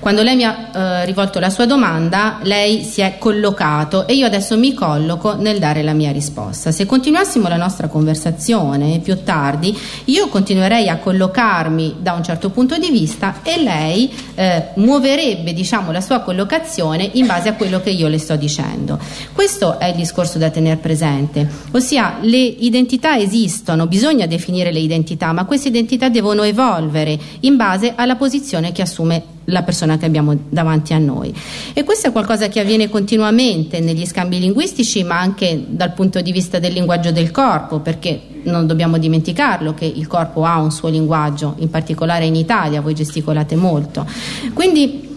[0.00, 4.24] Quando lei mi ha eh, rivolto la sua domanda, lei si è collocato e io
[4.24, 6.72] adesso mi colloco nel dare la mia risposta.
[6.72, 12.78] Se continuassimo la nostra conversazione più tardi, io continuerei a collocarmi da un certo punto
[12.78, 17.90] di vista e lei eh, muoverebbe diciamo, la sua collocazione in base a quello che
[17.90, 18.98] io le sto dicendo.
[19.34, 25.32] Questo è il discorso da tenere presente, ossia le identità esistono, bisogna definire le identità,
[25.32, 30.36] ma queste identità devono evolvere in base alla posizione che assume la persona che abbiamo
[30.48, 31.34] davanti a noi.
[31.72, 36.32] E questo è qualcosa che avviene continuamente negli scambi linguistici, ma anche dal punto di
[36.32, 40.88] vista del linguaggio del corpo, perché non dobbiamo dimenticarlo che il corpo ha un suo
[40.88, 44.06] linguaggio, in particolare in Italia, voi gesticolate molto.
[44.54, 45.08] Quindi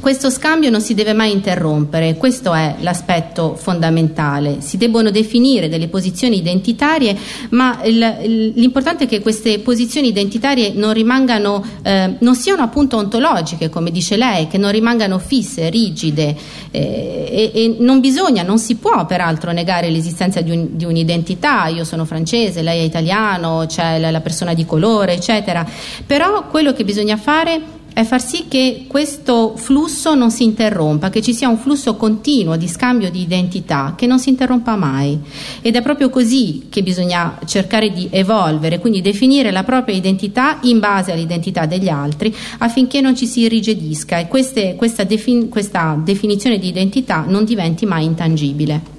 [0.00, 4.60] questo scambio non si deve mai interrompere, questo è l'aspetto fondamentale.
[4.60, 7.16] Si debbono definire delle posizioni identitarie,
[7.50, 13.90] ma l'importante è che queste posizioni identitarie non rimangano, eh, non siano appunto ontologiche, come
[13.90, 16.36] dice lei, che non rimangano fisse, rigide
[16.70, 21.66] eh, e, e, non bisogna, non si può peraltro negare l'esistenza di, un, di, un'identità.
[21.68, 25.66] Io sono francese, lei è italiano, c'è la, la persona di colore, eccetera.
[26.06, 31.20] Però quello che bisogna fare è far sì che questo flusso non si interrompa, che
[31.20, 35.18] ci sia un flusso continuo di scambio di identità che non si interrompa mai.
[35.60, 40.78] Ed è proprio così che bisogna cercare di evolvere, quindi definire la propria identità in
[40.78, 46.58] base all'identità degli altri affinché non ci si irrigidisca e queste, questa, defin- questa definizione
[46.58, 48.97] di identità non diventi mai intangibile.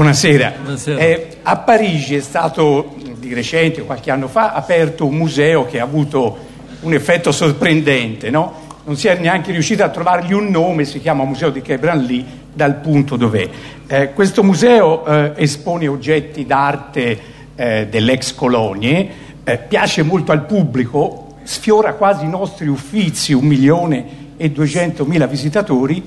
[0.00, 0.54] Buonasera.
[0.62, 0.98] Buonasera.
[0.98, 5.82] Eh, a Parigi è stato di recente, qualche anno fa, aperto un museo che ha
[5.82, 6.38] avuto
[6.80, 8.80] un effetto sorprendente, no?
[8.84, 12.76] Non si è neanche riuscito a trovargli un nome, si chiama Museo di Quebranly, dal
[12.76, 13.46] punto dov'è.
[13.86, 17.20] Eh, questo museo eh, espone oggetti d'arte
[17.54, 19.10] eh, dell'ex colonie,
[19.44, 24.04] eh, piace molto al pubblico, sfiora quasi i nostri uffizi, un milione
[24.38, 26.02] e duecentomila visitatori.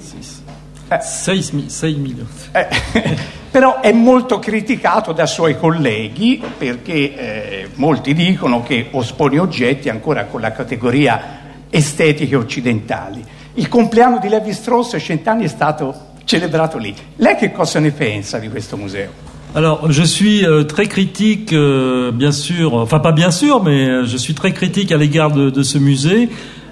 [1.68, 2.30] 6 milioni.
[3.54, 10.26] però è molto criticato da suoi colleghi perché eh, molti dicono che espone oggetti ancora
[10.26, 11.22] con la categoria
[11.70, 13.24] estetiche occidentali.
[13.54, 16.96] Il compleanno di Levi Strauss a cent'anni è stato célébrato lì.
[17.18, 19.12] Lei che cosa ne pensa di questo museo
[19.54, 24.04] Alors, je suis euh, très critique, euh, bien sûr, enfin pas bien sûr, mais euh,
[24.04, 26.30] je suis très critique à l'égard de, de, ce musée,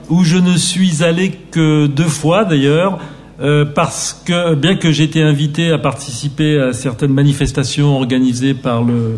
[0.10, 2.98] où je ne suis allé que deux fois d'ailleurs,
[3.42, 8.84] euh, parce que bien que j'ai été invité à participer à certaines manifestations organisées par
[8.84, 9.18] le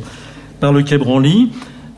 [0.62, 1.50] par le Quai Branly,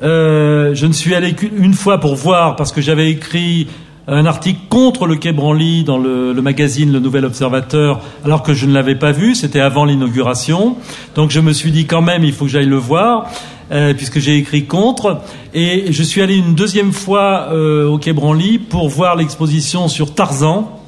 [0.02, 3.68] euh, je ne suis allé qu'une fois pour voir parce que j'avais écrit
[4.08, 8.66] un article contre le Quai Branly dans le, magazine Le Nouvel Observateur, alors que je
[8.66, 10.78] ne l'avais pas vu, c'était avant l'inauguration.
[11.14, 13.30] Donc je me suis dit quand même, il faut que j'aille le voir.
[13.72, 15.22] Euh, puisque j'ai écrit contre.
[15.56, 20.85] Et je suis allé une deuxième fois au Quai Branly pour voir l'exposition sur Tarzan,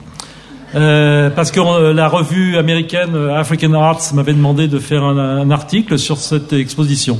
[0.75, 5.49] euh, parce que euh, la revue américaine euh, African Arts m'avait demandé de faire un,
[5.49, 7.19] article sur cette exposition.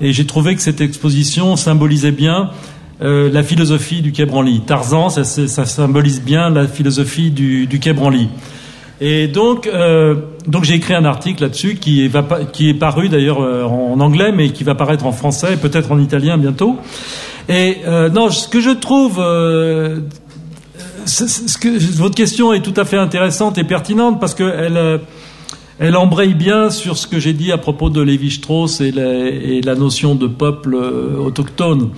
[0.00, 2.50] Et j'ai trouvé que cette exposition symbolisait bien
[3.00, 4.60] euh, la philosophie du Quai Branly.
[4.66, 8.28] Tarzan, ça, symbolise bien la philosophie du, du Quai Branly.
[9.00, 10.14] Et donc, euh,
[10.46, 14.50] donc j'ai écrit un article là-dessus qui est, qui est paru d'ailleurs en anglais, mais
[14.50, 16.78] qui va paraître en français, peut-être en italien bientôt.
[17.48, 17.78] Et
[18.12, 19.20] non, ce que je trouve
[21.96, 24.98] votre question est tout à fait intéressante et pertinente parce qu'elle euh,
[25.78, 29.74] elle embraye bien sur ce que j'ai dit à propos de Lévi-Strauss et, et, la
[29.74, 31.90] notion de peuple euh, autochtone.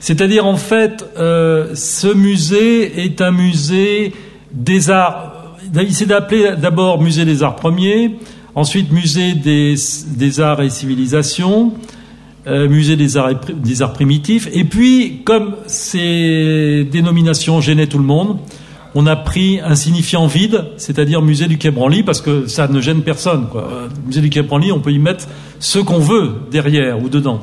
[0.00, 4.14] C'est-à-dire, en fait, euh, ce musée est un musée
[4.50, 5.56] des arts.
[5.74, 8.16] Il s'est appelé d'abord musée des arts premiers,
[8.54, 9.74] ensuite musée des,
[10.16, 11.74] des arts et civilisations,
[12.46, 14.48] euh, musée des arts, primitifs.
[14.52, 18.38] Et puis, comme ces dénominations gênaient tout le monde,
[18.94, 22.80] on a pris un signifiant vide, c'est-à-dire musée du Quai Branly, parce que ça ne
[22.80, 23.46] gêne personne.
[23.54, 25.26] Euh, musée du Quai Branly, on peut y mettre
[25.58, 27.40] ce qu'on veut derrière ou dedans.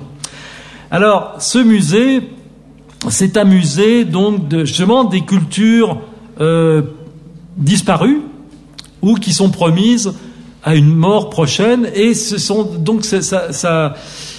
[0.90, 2.22] Alors, ce musée,
[3.10, 6.00] c'est un musée donc justement des cultures
[6.42, 6.82] euh,
[7.56, 8.22] disparues
[9.02, 10.14] ou qui sont promises
[10.64, 13.94] à une mort prochaine, et ce sont donc ça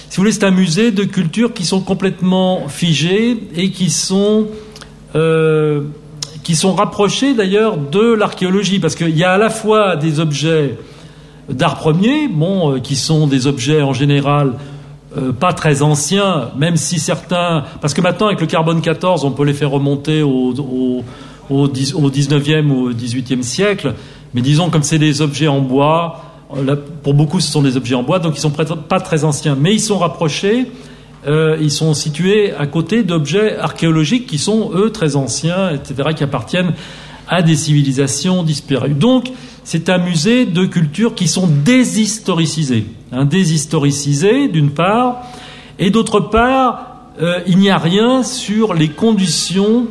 [0.09, 4.47] si vous voulez, c'est un musée de cultures qui sont complètement figées et qui sont,
[5.15, 5.83] euh,
[6.43, 10.77] qui sont rapprochés d'ailleurs de l'archéologie, parce qu'il y a à la fois des objets
[11.47, 14.53] d'art premier, bon, euh, qui sont des objets en général
[15.15, 19.31] euh, pas très anciens, même si certains, parce que maintenant avec le carbone 14, on
[19.31, 21.03] peut les faire remonter au, au,
[21.51, 23.93] au, au 19e ou au 18e siècle,
[24.33, 26.28] mais disons comme c'est des objets en bois,
[27.03, 29.73] pour beaucoup, ce sont des objets en bois, donc ils sont pas très anciens, mais
[29.73, 30.67] ils sont rapprochés.
[31.27, 36.23] Euh, ils sont situés à côté d'objets archéologiques qui sont eux très anciens, etc., qui
[36.23, 36.73] appartiennent
[37.27, 38.93] à des civilisations disparues.
[38.93, 39.29] Donc,
[39.63, 45.23] c'est un musée de cultures qui sont déshistoricisées, hein, déshistoricisées d'une part,
[45.77, 49.87] et d'autre part, euh, il n'y a rien sur les conditions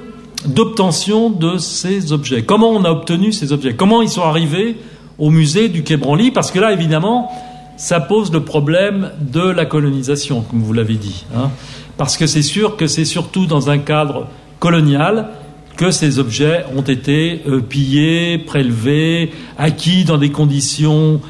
[0.46, 2.42] d'obtention de ces objets.
[2.42, 3.74] Comment on a obtenu ces objets?
[3.74, 4.76] Comment ils sont arrivés
[5.18, 7.30] au musée du Quai Branly, parce que là, évidemment,
[7.76, 11.24] ça pose le problème de la colonisation, comme vous l'avez dit.
[11.34, 11.50] Hein.
[11.96, 14.26] parce que c'est sûr que c'est surtout dans un cadre
[14.58, 15.28] colonial
[15.76, 21.20] que ces objets ont été euh, pillés, prélevés, acquis dans des conditions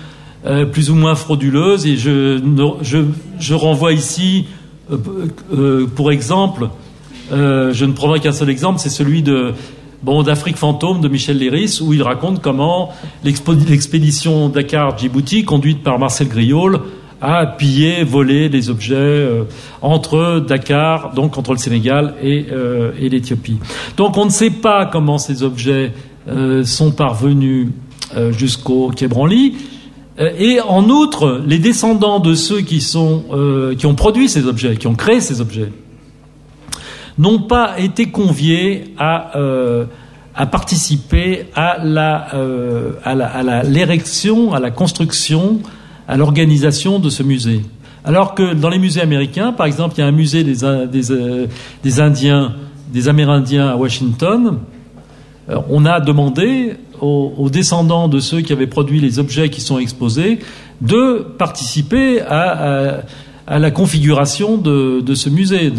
[0.46, 1.86] euh, plus ou moins frauduleuses.
[1.86, 4.46] Et je, renvoie ici,
[4.90, 6.70] euh, pour exemple,
[7.30, 9.52] je ne prendrai qu'un seul exemple, c'est celui de
[10.02, 12.90] bon, d'Afrique fantôme de Michel Léris, où il raconte comment
[13.24, 16.80] l'expédition Dakar-Djibouti, conduite par Marcel Griol,
[17.20, 19.44] a pillé, volé des objets euh,
[19.82, 23.58] entre Dakar, donc entre le Sénégal et, euh, et l'Éthiopie.
[23.96, 25.92] Donc on ne sait pas comment ces objets
[26.28, 27.68] euh, sont parvenus
[28.30, 29.56] jusqu'au Branly.
[30.18, 33.24] Et en outre, les descendants de ceux qui, sont,
[33.78, 35.70] qui ont produit ces objets, qui ont créé ces objets,
[37.18, 39.86] n'ont pas été conviés à, euh,
[40.50, 45.60] participer à la, euh, à l'érection, à, la construction,
[46.06, 47.62] à l'organisation de ce musée.
[48.04, 51.46] Alors que dans les musées américains, par exemple, il y a un musée des, euh,
[51.82, 52.54] des Indiens,
[52.92, 54.58] des Amérindiens à Washington,
[55.70, 60.40] on a demandé aux, descendants de ceux qui avaient produit les objets qui sont exposés
[60.80, 63.00] de participer à,
[63.48, 65.72] la configuration de, ce musée.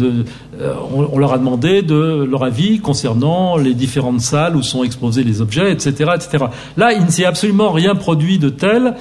[0.60, 5.22] Euh, on, leur a demandé de leur avis concernant les différentes salles où sont exposés
[5.22, 6.46] les objets, etc., etc.
[6.76, 8.94] Là, il ne s'est absolument rien produit de tel.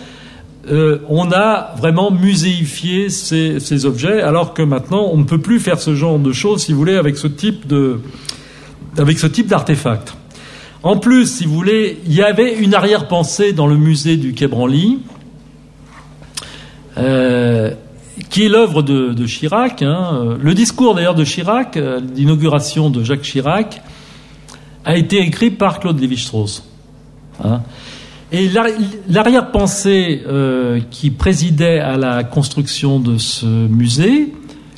[0.70, 5.80] Euh, on a vraiment muséifié ces, objets, alors que maintenant on ne peut plus faire
[5.80, 8.01] ce genre de choses, si vous voulez, avec ce type de,
[8.95, 10.13] d'artefact.
[10.84, 14.47] En plus, si vous voulez, il y avait une arrière-pensée dans le musée du Quai
[14.47, 14.99] Branly,
[16.97, 17.72] euh,
[18.30, 19.82] qui est l'œuvre de, Chirac.
[19.82, 20.38] Hein.
[20.39, 23.82] Le discours d'ailleurs de Chirac, euh, l'inauguration de Jacques Chirac,
[24.86, 26.63] a été écrit par Claude Lévi-Strauss.
[27.43, 27.61] Hein.
[28.32, 28.49] Et
[29.07, 34.34] l'arrière-pensée euh, qui présidait à la construction de ce musée,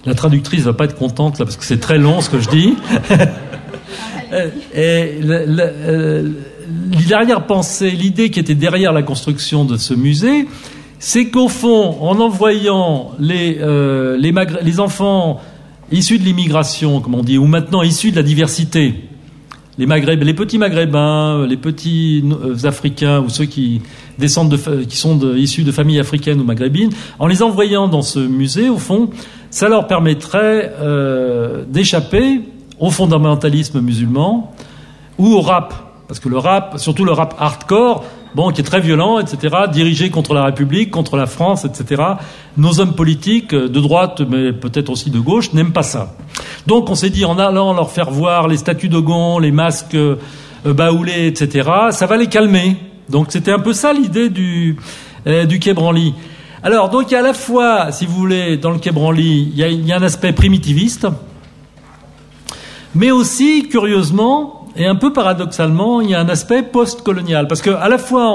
[0.05, 2.49] la traductrice va pas être contente là parce que c'est très long ce que je
[2.49, 2.75] dis.
[4.33, 6.29] Euh, et euh,
[7.09, 10.47] l'arrière-pensée, l'idée qui était derrière la construction de ce musée,
[11.03, 15.41] c'est qu'au fond, en envoyant les, euh, les, enfants
[15.91, 19.09] issus de l'immigration, comme on dit, ou maintenant issus de la diversité,
[19.79, 22.23] les, Maghreb, les petits Maghrébins, les petits
[22.65, 23.81] Africains ou ceux qui
[24.19, 28.19] descendent de, qui sont issus de familles africaines ou maghrébines, en les envoyant dans ce
[28.19, 29.09] musée, au fond,
[29.49, 30.71] ça leur permettrait
[31.67, 32.41] d'échapper
[32.79, 34.53] au fondamentalisme musulman
[35.17, 35.73] ou au rap,
[36.07, 40.09] parce que le rap, surtout le rap hardcore, bon, qui est très violent, etc., dirigé
[40.09, 42.03] contre la République, contre la France, etc.
[42.57, 46.15] Nos hommes politiques, de droite, mais peut-être aussi de gauche, n'aiment pas ça.
[46.67, 49.95] Donc on s'est dit, en allant leur faire voir les statues de Gon, les masques
[49.95, 50.17] euh,
[50.65, 52.77] baoulés, etc., ça va les calmer.
[53.09, 54.77] Donc c'était un peu ça l'idée du,
[55.27, 56.13] euh, du Quai Branly.
[56.63, 59.51] Alors, donc il y a à la fois, si vous voulez, dans le Quai Branly,
[59.55, 61.07] il y a un aspect primitiviste,
[62.93, 67.47] mais aussi, curieusement, et un peu paradoxalement, il y a un aspect post-colonial.
[67.47, 68.33] Parce qu'à la fois,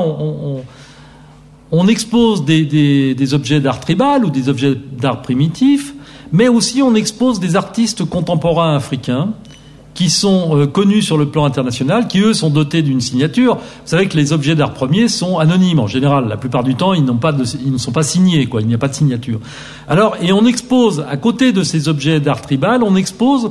[1.71, 5.95] on, expose des, objets d'art tribal ou des objets d'art primitif,
[6.33, 9.31] mais aussi on expose des artistes contemporains africains
[9.95, 13.55] qui sont euh, connus sur le plan international, qui eux sont dotés d'une signature.
[13.55, 16.29] Vous savez que les objets d'art premier sont anonymes en général.
[16.29, 17.35] La plupart du temps, ils, pas
[17.65, 18.61] ils ne sont pas signés, quoi.
[18.61, 19.41] Il n'y a pas de signature.
[19.89, 23.51] Alors, et on expose à côté de ces objets d'art tribal, on expose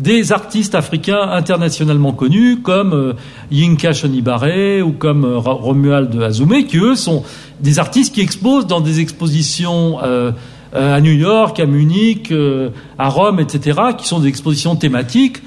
[0.00, 3.12] des artistes africains internationalement connus comme euh,
[3.50, 7.22] Yinka Shonibare ou comme euh, Romuald Azoumé, qui eux sont
[7.60, 10.32] des artistes qui exposent dans des expositions euh,
[10.72, 12.32] à New York, à Munich,
[12.96, 15.42] à Rome, etc., qui sont des expositions thématiques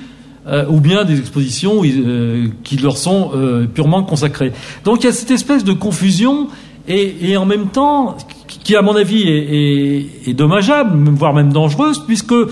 [0.70, 3.32] ou bien des expositions qui leur sont
[3.74, 4.52] purement consacrées.
[4.84, 6.50] Donc il y a cette espèce de confusion
[6.90, 12.34] et, en même temps qui, à mon avis, est, est dommageable, voire même dangereuse, puisque
[12.34, 12.52] euh,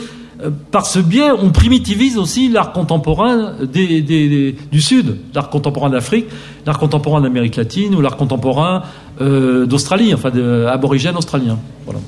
[0.72, 6.28] par ce biais, on primitivise aussi l'art contemporain du Sud, l'art contemporain d'Afrique,
[6.66, 8.84] l'art contemporain d'Amérique latine ou l'art contemporain
[9.20, 10.32] euh, d'Australie, enfin
[10.68, 11.58] aborigène australien.
[11.86, 12.00] Voilà.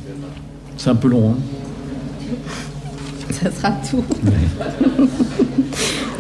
[0.77, 1.31] C'est un peu long.
[1.31, 1.35] Hein.
[3.29, 4.03] Ça sera tout.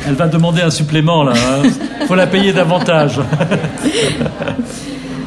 [0.05, 1.33] Elle va demander un supplément là.
[1.63, 1.71] Il hein.
[2.07, 3.19] faut la payer davantage.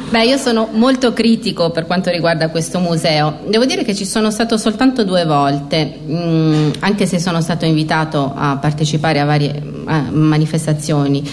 [0.09, 3.39] Beh, io sono molto critico per quanto riguarda questo museo.
[3.47, 7.65] Devo dire che ci sono stato soltanto due volte, mh, mm, anche se sono stato
[7.65, 11.29] invitato a partecipare a varie a manifestazioni.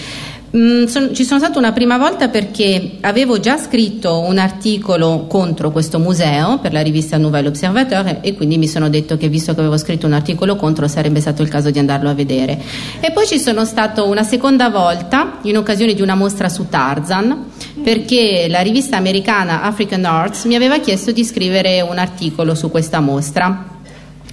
[0.55, 5.69] Mm, son, ci sono stata una prima volta perché avevo già scritto un articolo contro
[5.69, 9.59] questo museo per la rivista Nouvel Observateur e quindi mi sono detto che visto che
[9.59, 12.57] avevo scritto un articolo contro sarebbe stato il caso di andarlo a vedere.
[13.01, 17.47] E poi ci sono stato una seconda volta in occasione di una mostra su Tarzan
[17.83, 23.01] perché la rivista americana African Arts mi aveva chiesto di scrivere un articolo su questa
[23.01, 23.74] mostra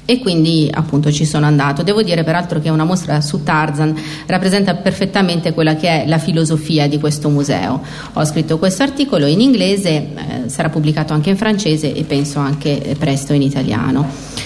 [0.04, 1.82] e quindi appunto ci sono andato.
[1.82, 3.94] Devo dire peraltro che una mostra su Tarzan
[4.26, 7.80] rappresenta perfettamente quella che è la filosofia di questo museo.
[8.14, 12.96] Ho scritto questo articolo in inglese, eh, sarà pubblicato anche in francese e penso anche
[12.98, 14.40] presto in italiano.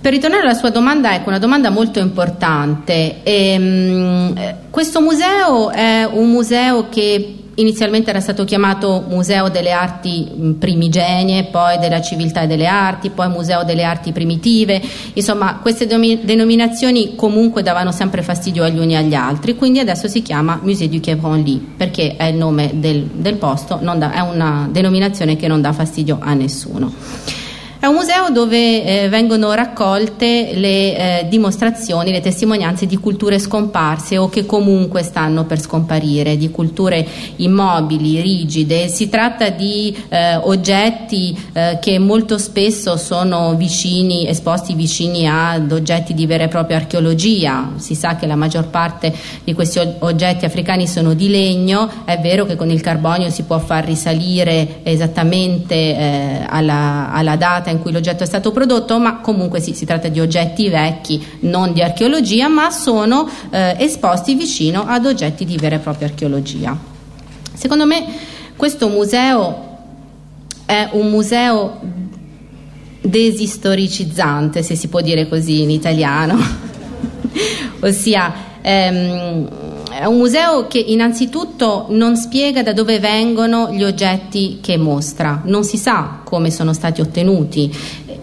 [0.00, 3.22] Per ritornare alla sua domanda, ecco una domanda molto importante.
[3.24, 9.72] E, ehm, mh, questo museo è un museo che inizialmente era stato chiamato Museo delle
[9.72, 14.80] Arti Primigenie, poi della Civiltà e delle Arti, poi Museo delle Arti Primitive,
[15.14, 20.22] insomma queste denominazioni comunque davano sempre fastidio agli uni e agli altri, quindi adesso si
[20.22, 24.68] chiama Musée du Quai Branly perché è il nome del, del posto, da, è una
[24.70, 27.46] denominazione che non dà fastidio a nessuno.
[27.80, 34.18] È un museo dove eh, vengono raccolte le eh, dimostrazioni, le testimonianze di culture scomparse
[34.18, 37.06] o che comunque stanno per scomparire, di culture
[37.36, 38.88] immobili, rigide.
[38.88, 46.14] Si tratta di eh, oggetti eh, che molto spesso sono vicini, esposti vicini ad oggetti
[46.14, 47.74] di vera e propria archeologia.
[47.76, 49.14] Si sa che la maggior parte
[49.44, 53.60] di questi oggetti africani sono di legno, è vero che con il carbonio si può
[53.60, 59.18] far risalire esattamente eh, alla, alla data data in cui l'oggetto è stato prodotto, ma
[59.18, 64.86] comunque sì, si tratta di oggetti vecchi, non di archeologia, ma sono eh, esposti vicino
[64.86, 66.76] ad oggetti di vera e propria archeologia.
[67.52, 68.04] Secondo me
[68.56, 69.66] questo museo
[70.64, 71.78] è un museo
[73.00, 76.36] desistoricizzante, se si può dire così in italiano,
[77.80, 79.48] ossia ehm,
[79.90, 85.64] è un museo che innanzitutto non spiega da dove vengono gli oggetti che mostra, non
[85.64, 87.74] si sa come sono stati ottenuti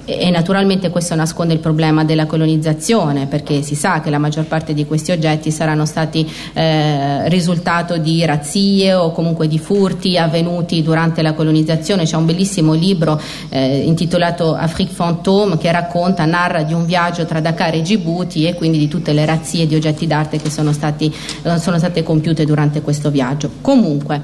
[0.05, 4.75] e naturalmente questo nasconde il problema della colonizzazione perché si sa che la maggior parte
[4.75, 11.23] di questi oggetti saranno stati eh, risultato di razzie o comunque di furti avvenuti durante
[11.23, 12.03] la colonizzazione.
[12.03, 13.19] C'è un bellissimo libro
[13.49, 18.53] eh, intitolato Afrique Fantôme che racconta, narra di un viaggio tra Dakar e Djibouti e
[18.53, 21.11] quindi di tutte le razzie di oggetti d'arte che sono, stati,
[21.57, 23.49] sono state compiute durante questo viaggio.
[23.61, 24.21] Comunque,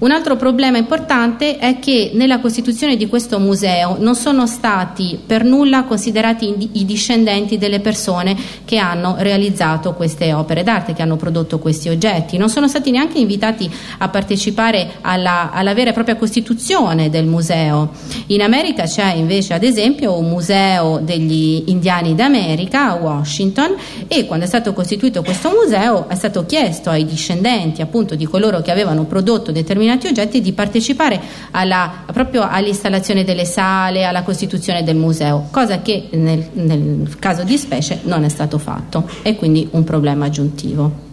[0.00, 5.44] un altro problema importante è che nella costituzione di questo museo non sono stati per
[5.44, 11.58] nulla considerati i discendenti delle persone che hanno realizzato queste opere d'arte, che hanno prodotto
[11.58, 17.10] questi oggetti, non sono stati neanche invitati a partecipare alla, alla vera e propria costituzione
[17.10, 17.90] del museo.
[18.28, 23.76] In America c'è invece ad esempio un museo degli indiani d'America a Washington
[24.08, 28.62] e quando è stato costituito questo museo è stato chiesto ai discendenti appunto di coloro
[28.62, 34.84] che avevano prodotto determinati determinati oggetti di partecipare alla, proprio all'installazione delle sale, alla costituzione
[34.84, 39.66] del museo, cosa che nel, nel caso di specie non è stato fatto e quindi
[39.72, 41.08] un problema aggiuntivo.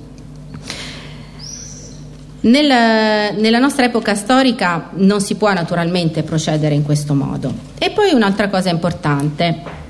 [2.39, 7.51] Nel, nella nostra epoca storica non si può naturalmente procedere in questo modo.
[7.77, 9.85] E poi un'altra cosa importante,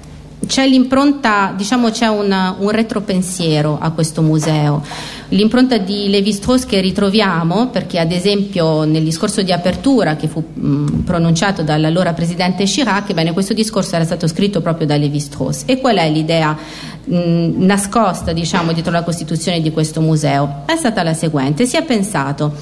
[0.46, 4.84] c'è l'impronta, diciamo c'è un, un retropensiero a questo museo.
[5.30, 11.04] L'impronta di Lévi-Strauss che ritroviamo, perché ad esempio nel discorso di apertura che fu mh,
[11.04, 15.64] pronunciato dall'allora presidente Chirac, bene, questo discorso era stato scritto proprio da Lévi-Strauss.
[15.66, 16.56] E qual è l'idea
[17.04, 20.64] mh, nascosta, diciamo, dietro la costituzione di questo museo?
[20.66, 22.54] È stata la seguente, si è pensato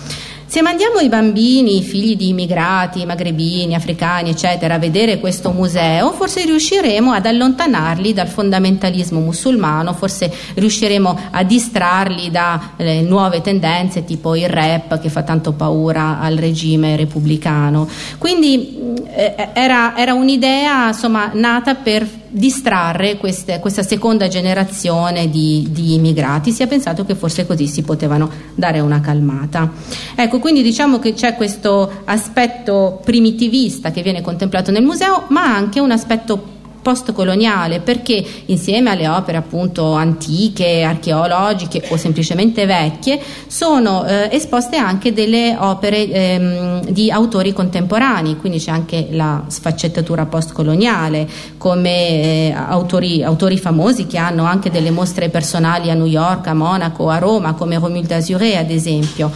[0.48, 6.12] se mandiamo i bambini, i figli di immigrati, magrebini, africani, eccetera, a vedere questo museo,
[6.12, 14.36] forse riusciremo ad allontanarli dal fondamentalismo musulmano, forse riusciremo a distrarli dalle nuove tendenze tipo
[14.36, 17.88] il rap che fa tanto paura al regime repubblicano.
[18.18, 25.94] Quindi eh, era, era un'idea insomma, nata per distrarre queste, questa seconda generazione di, di,
[25.94, 26.52] immigrati.
[26.52, 29.72] Si è pensato che forse così si potevano dare una calmata.
[30.16, 35.80] Ecco, quindi diciamo che c'è questo aspetto primitivista che viene contemplato nel museo, ma anche
[35.80, 36.55] un aspetto
[36.86, 45.12] postcoloniale perché insieme alle opere appunto antiche, archeologiche o semplicemente vecchie sono eh, esposte anche
[45.12, 53.24] delle opere ehm, di autori contemporanei, quindi c'è anche la sfaccettatura postcoloniale come eh, autori,
[53.24, 57.53] autori, famosi che hanno anche delle mostre personali a New York, a Monaco, a Roma
[57.53, 59.32] come Romul Dasure ad esempio.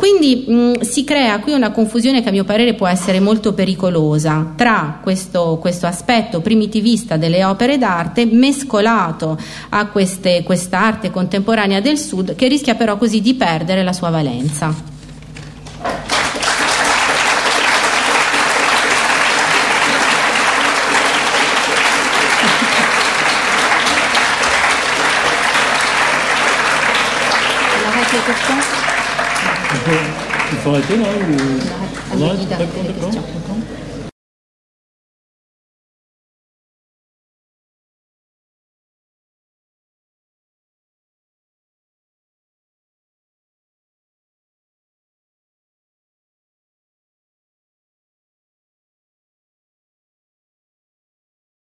[0.00, 4.54] Quindi mh, si crea qui una confusione che a mio parere può essere molto pericolosa
[4.56, 9.36] tra questo, questo aspetto primitivista delle opere d'arte mescolato
[9.68, 14.89] a queste, quest'arte contemporanea del Sud che rischia però così di perdere la sua valenza.
[30.62, 33.49] for dinner ou lunch, that kind of thing.